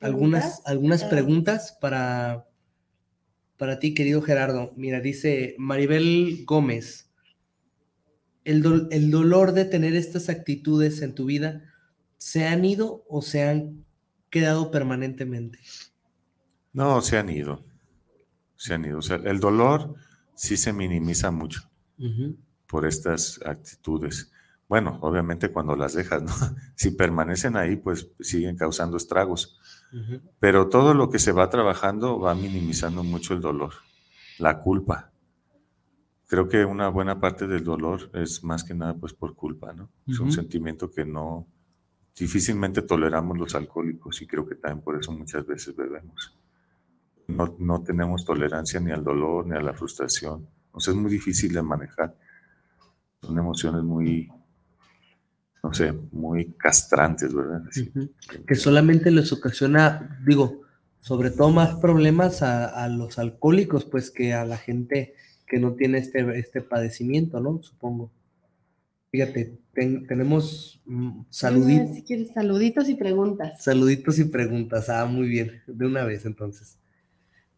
[0.00, 1.08] algunas, algunas ah.
[1.10, 2.48] preguntas para,
[3.58, 4.72] para ti, querido Gerardo.
[4.76, 7.10] Mira, dice Maribel Gómez.
[8.44, 11.62] El, el dolor de tener estas actitudes en tu vida,
[12.16, 13.84] ¿se han ido o se han
[14.30, 15.58] quedado permanentemente?
[16.72, 17.64] No, se han ido.
[18.56, 18.98] Se han ido.
[18.98, 19.94] O sea, el dolor
[20.34, 21.71] sí se minimiza mucho
[22.66, 24.32] por estas actitudes.
[24.68, 26.32] Bueno, obviamente cuando las dejas, ¿no?
[26.74, 29.58] Si permanecen ahí, pues siguen causando estragos.
[30.40, 33.74] Pero todo lo que se va trabajando va minimizando mucho el dolor,
[34.38, 35.12] la culpa.
[36.26, 39.90] Creo que una buena parte del dolor es más que nada pues por culpa, ¿no?
[40.06, 41.46] Es un sentimiento que no
[42.18, 46.38] difícilmente toleramos los alcohólicos y creo que también por eso muchas veces bebemos.
[47.28, 50.48] No, no tenemos tolerancia ni al dolor ni a la frustración.
[50.72, 52.16] Entonces es muy difícil de manejar.
[53.20, 54.32] Son emociones muy,
[55.62, 57.62] no sé, muy castrantes, ¿verdad?
[58.46, 60.62] Que solamente les ocasiona, digo,
[60.98, 65.14] sobre todo más problemas a, los alcohólicos, pues que a la gente
[65.46, 67.62] que no tiene este, este padecimiento, ¿no?
[67.62, 68.10] Supongo.
[69.10, 71.96] Fíjate, tenemos mm, saluditos.
[71.96, 73.62] Si quieres, saluditos y preguntas.
[73.62, 74.88] Saluditos y preguntas.
[74.88, 75.60] Ah, muy bien.
[75.66, 76.78] De una vez, entonces.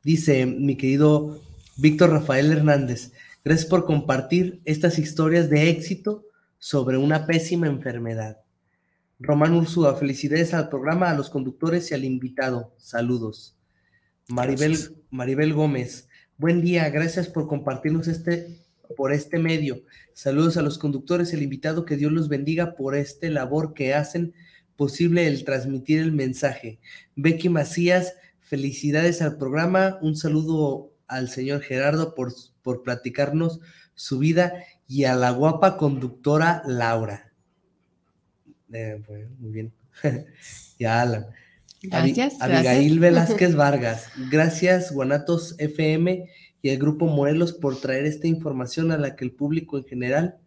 [0.03, 1.41] Dice mi querido
[1.77, 3.11] Víctor Rafael Hernández,
[3.45, 6.25] gracias por compartir estas historias de éxito
[6.61, 8.39] sobre una pésima enfermedad.
[9.18, 12.72] Román Ursúa, felicidades al programa, a los conductores y al invitado.
[12.79, 13.57] Saludos.
[14.29, 14.79] Maribel,
[15.11, 16.09] Maribel Gómez,
[16.39, 18.61] buen día, gracias por compartirnos este
[18.97, 19.83] por este medio.
[20.12, 23.95] Saludos a los conductores, y el invitado, que Dios los bendiga por este labor que
[23.95, 24.33] hacen
[24.77, 26.79] posible el transmitir el mensaje.
[27.16, 33.61] Becky Macías, felicidades al programa, un saludo al señor Gerardo por, por platicarnos
[33.95, 34.55] su vida
[34.87, 37.33] y a la guapa conductora Laura.
[38.73, 39.01] Eh,
[39.39, 39.73] muy bien.
[40.79, 41.27] y a Alan.
[41.83, 42.41] Gracias.
[42.41, 44.09] Abigail Velázquez Vargas.
[44.31, 46.29] Gracias, Guanatos FM
[46.62, 50.39] y el Grupo Morelos por traer esta información a la que el público en general,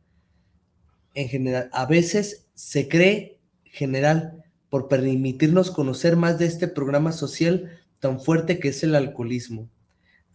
[1.13, 7.80] en general, a veces se cree general por permitirnos conocer más de este programa social
[7.99, 9.70] tan fuerte que es el alcoholismo.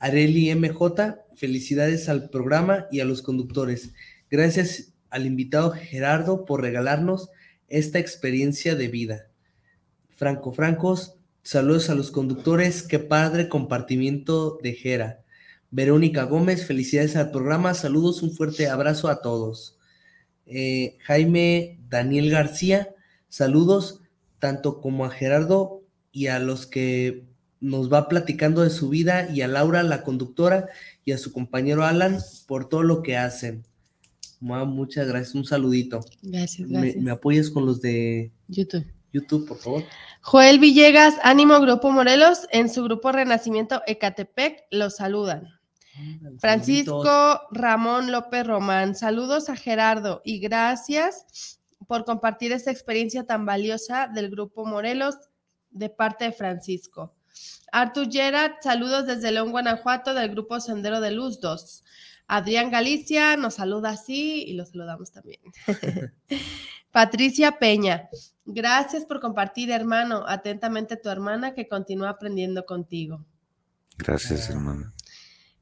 [0.03, 3.95] Areli MJ, felicidades al programa y a los conductores.
[4.29, 7.31] Gracias al invitado Gerardo por regalarnos
[7.69, 9.29] esta experiencia de vida.
[10.11, 15.23] Franco Francos, saludos a los conductores, qué padre compartimiento de Jera.
[15.71, 19.79] Verónica Gómez, felicidades al programa, saludos, un fuerte abrazo a todos.
[20.47, 22.93] Eh, Jaime Daniel García,
[23.29, 24.01] saludos
[24.41, 27.31] tanto como a Gerardo y a los que
[27.63, 30.69] nos va platicando de su vida y a Laura, la conductora,
[31.05, 33.65] y a su compañero Alan por todo lo que hacen.
[34.41, 36.01] muchas gracias, un saludito.
[36.23, 36.97] Gracias, gracias.
[37.03, 38.85] ¿Me, apoyas con los de YouTube?
[39.13, 39.85] YouTube, por favor.
[40.23, 45.49] Joel Villegas, Ánimo Grupo Morelos, en su grupo Renacimiento Ecatepec, los saludan.
[46.39, 54.09] Francisco Ramón López Román, saludos a Gerardo y gracias por compartir esta experiencia tan valiosa
[54.09, 55.17] del Grupo Morelos
[55.71, 57.15] de parte de Francisco.
[57.73, 61.85] Artur Gerard, saludos desde León, Guanajuato, del grupo Sendero de Luz 2.
[62.27, 65.41] Adrián Galicia nos saluda así y lo saludamos también.
[66.93, 68.11] Patricia Peña,
[68.45, 70.25] gracias por compartir, hermano.
[70.29, 73.25] Atentamente tu hermana que continúa aprendiendo contigo.
[73.97, 74.93] Gracias, hermano.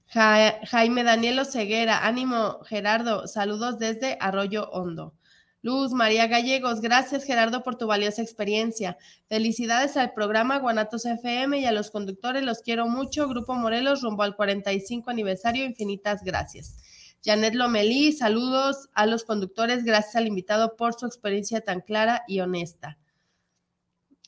[0.08, 5.14] Jaime Danielo Ceguera, ánimo Gerardo, saludos desde Arroyo Hondo.
[5.62, 8.96] Luz María Gallegos, gracias Gerardo por tu valiosa experiencia.
[9.28, 13.28] Felicidades al programa Guanatos FM y a los conductores, los quiero mucho.
[13.28, 16.78] Grupo Morelos, rumbo al 45 aniversario, infinitas gracias.
[17.22, 22.40] Janet Lomelí, saludos a los conductores, gracias al invitado por su experiencia tan clara y
[22.40, 22.96] honesta.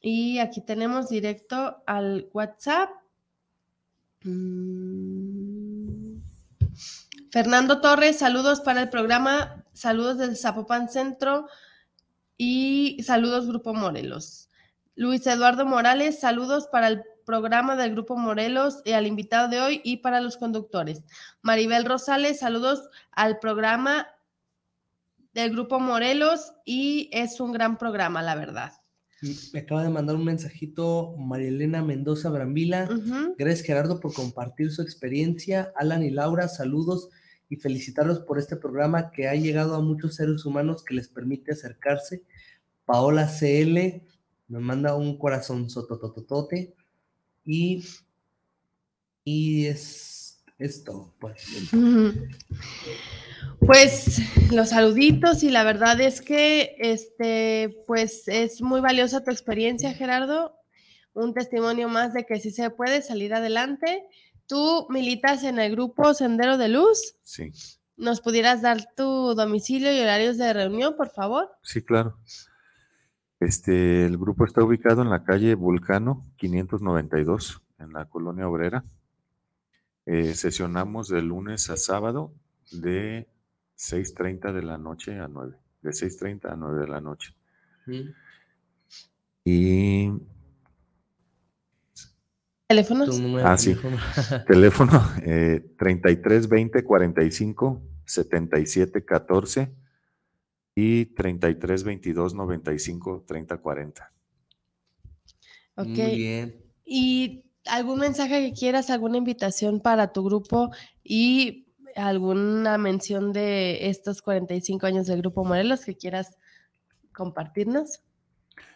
[0.03, 2.91] Y aquí tenemos directo al WhatsApp.
[4.25, 6.17] Mm.
[7.31, 11.47] Fernando Torres, saludos para el programa Saludos desde Zapopan Centro
[12.37, 14.49] y saludos Grupo Morelos.
[14.95, 19.81] Luis Eduardo Morales, saludos para el programa del Grupo Morelos y al invitado de hoy
[19.85, 21.03] y para los conductores.
[21.41, 24.09] Maribel Rosales, saludos al programa
[25.33, 28.73] del Grupo Morelos y es un gran programa, la verdad.
[29.53, 32.89] Me acaba de mandar un mensajito María Elena Mendoza Brambila.
[33.39, 35.73] Gracias Gerardo por compartir su experiencia.
[35.77, 37.09] Alan y Laura, saludos
[37.53, 41.53] y felicitarlos por este programa que ha llegado a muchos seres humanos que les permite
[41.53, 42.23] acercarse.
[42.87, 43.77] Paola CL
[44.49, 46.75] me manda un corazón sotototote
[47.45, 47.85] y
[49.23, 51.15] Y es, es todo.
[51.21, 51.45] Pues.
[53.61, 54.19] Pues
[54.51, 60.57] los saluditos y la verdad es que este pues es muy valiosa tu experiencia, Gerardo.
[61.13, 64.05] Un testimonio más de que sí se puede salir adelante.
[64.53, 67.15] Tú militas en el grupo Sendero de Luz.
[67.23, 67.53] Sí.
[67.97, 71.49] ¿Nos pudieras dar tu domicilio y horarios de reunión, por favor?
[71.63, 72.19] Sí, claro.
[73.41, 78.85] Este, el grupo está ubicado en la calle Vulcano 592, en la colonia obrera.
[80.05, 82.35] Eh, sesionamos de lunes a sábado
[82.73, 83.31] de
[83.79, 87.35] 6.30 de la noche a 9, de 6.30 a 9 de la noche.
[89.47, 90.11] Y...
[92.73, 93.21] ¿Teléfonos?
[93.45, 93.77] Ah, sí.
[94.47, 94.93] Teléfono
[95.27, 99.75] eh, 33 20 45 77 14
[100.75, 104.13] y 33 22 95 30 40.
[105.75, 105.87] Ok.
[105.87, 106.65] Muy bien.
[106.87, 110.71] ¿Y algún mensaje que quieras, alguna invitación para tu grupo
[111.05, 116.39] y alguna mención de estos 45 años del Grupo Morelos que quieras
[117.13, 118.01] compartirnos?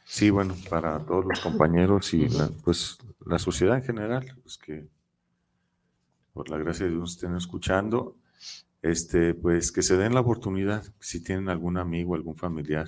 [0.04, 4.88] Sí, bueno, para todos los compañeros y la, pues la sociedad en general, pues que
[6.32, 8.16] por la gracia de Dios estén escuchando,
[8.82, 12.86] este, pues que se den la oportunidad, si tienen algún amigo, algún familiar,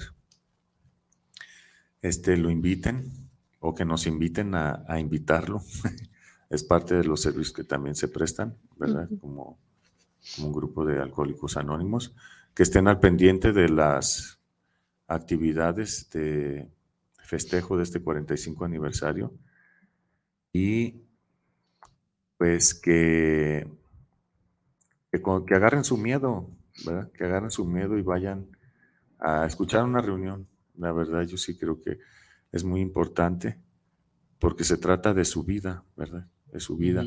[2.03, 3.31] este, lo inviten
[3.61, 5.63] o que nos inviten a, a invitarlo.
[6.51, 9.09] es parte de los servicios que también se prestan, ¿verdad?
[9.21, 9.59] Como
[10.37, 12.15] como un grupo de alcohólicos anónimos,
[12.55, 14.39] que estén al pendiente de las
[15.07, 16.71] actividades de
[17.19, 19.33] festejo de este 45 aniversario
[20.53, 21.03] y
[22.37, 23.69] pues que,
[25.11, 26.51] que, agarren su miedo,
[26.87, 27.11] ¿verdad?
[27.13, 28.47] que agarren su miedo y vayan
[29.19, 30.47] a escuchar una reunión.
[30.77, 31.99] La verdad, yo sí creo que
[32.53, 33.59] es muy importante
[34.39, 36.29] porque se trata de su vida, ¿verdad?
[36.53, 37.05] De su vida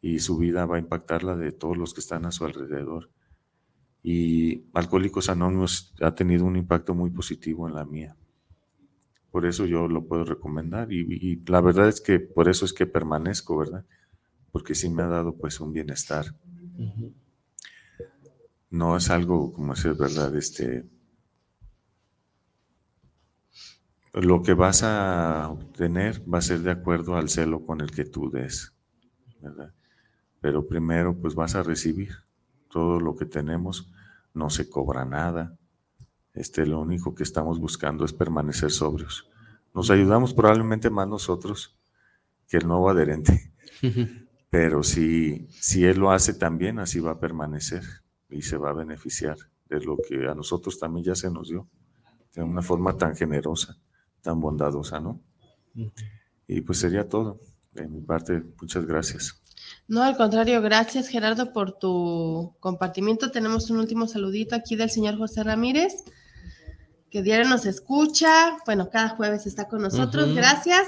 [0.00, 3.10] y su vida va a impactar la de todos los que están a su alrededor.
[4.02, 8.16] Y Alcohólicos Anónimos ha tenido un impacto muy positivo en la mía.
[9.30, 12.86] Por eso yo lo puedo recomendar y, la verdad es que por eso es que
[12.86, 13.84] permanezco, ¿verdad?
[14.50, 16.26] Porque sí me ha dado pues un bienestar.
[18.70, 20.84] No es algo como es verdad, este,
[24.14, 28.04] lo que vas a obtener va a ser de acuerdo al celo con el que
[28.04, 28.72] tú des,
[29.40, 29.72] ¿verdad?
[30.40, 32.10] pero primero pues vas a recibir
[32.70, 33.92] todo lo que tenemos,
[34.32, 35.56] no se cobra nada.
[36.40, 39.28] Este, lo único que estamos buscando es permanecer sobrios.
[39.74, 41.78] Nos ayudamos probablemente más nosotros
[42.48, 43.52] que el nuevo adherente,
[44.50, 47.82] pero si, si él lo hace también, así va a permanecer
[48.30, 49.36] y se va a beneficiar
[49.68, 51.68] de lo que a nosotros también ya se nos dio,
[52.34, 53.76] de una forma tan generosa,
[54.22, 55.20] tan bondadosa, ¿no?
[56.46, 57.38] Y pues sería todo.
[57.72, 59.42] De mi parte, muchas gracias.
[59.88, 63.30] No, al contrario, gracias Gerardo por tu compartimiento.
[63.30, 65.92] Tenemos un último saludito aquí del señor José Ramírez,
[67.10, 68.56] que diario nos escucha.
[68.64, 70.34] Bueno, cada jueves está con nosotros.
[70.34, 70.86] Gracias.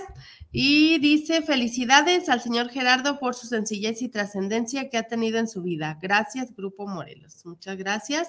[0.52, 5.48] Y dice, felicidades al señor Gerardo por su sencillez y trascendencia que ha tenido en
[5.48, 5.98] su vida.
[6.00, 7.44] Gracias, Grupo Morelos.
[7.46, 8.28] Muchas gracias.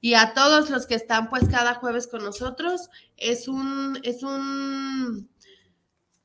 [0.00, 5.30] Y a todos los que están pues cada jueves con nosotros, es un, es un,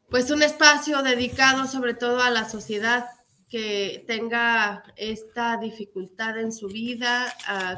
[0.09, 3.05] pues un espacio dedicado sobre todo a la sociedad
[3.47, 7.31] que tenga esta dificultad en su vida,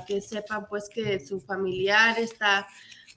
[0.07, 2.67] que sepan pues que su familiar está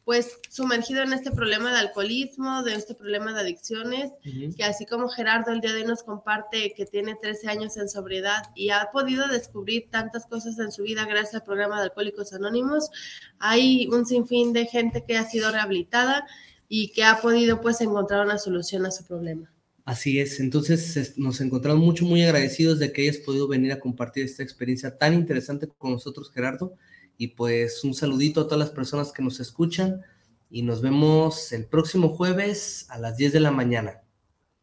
[0.05, 4.11] pues sumergido en este problema de alcoholismo, de este problema de adicciones,
[4.57, 7.89] que así como Gerardo el día de hoy nos comparte que tiene 13 años en
[7.89, 12.33] sobriedad y ha podido descubrir tantas cosas en su vida gracias al programa de Alcohólicos
[12.33, 12.91] Anónimos,
[13.39, 16.27] hay un sinfín de gente que ha sido rehabilitada
[16.69, 19.53] y que ha podido pues encontrar una solución a su problema.
[19.85, 24.25] Así es, entonces nos encontramos mucho, muy agradecidos de que hayas podido venir a compartir
[24.25, 26.77] esta experiencia tan interesante con nosotros, Gerardo.
[27.23, 30.03] Y pues un saludito a todas las personas que nos escuchan
[30.51, 34.03] y nos vemos el próximo jueves a las 10 de la mañana.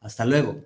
[0.01, 0.59] Hasta luego.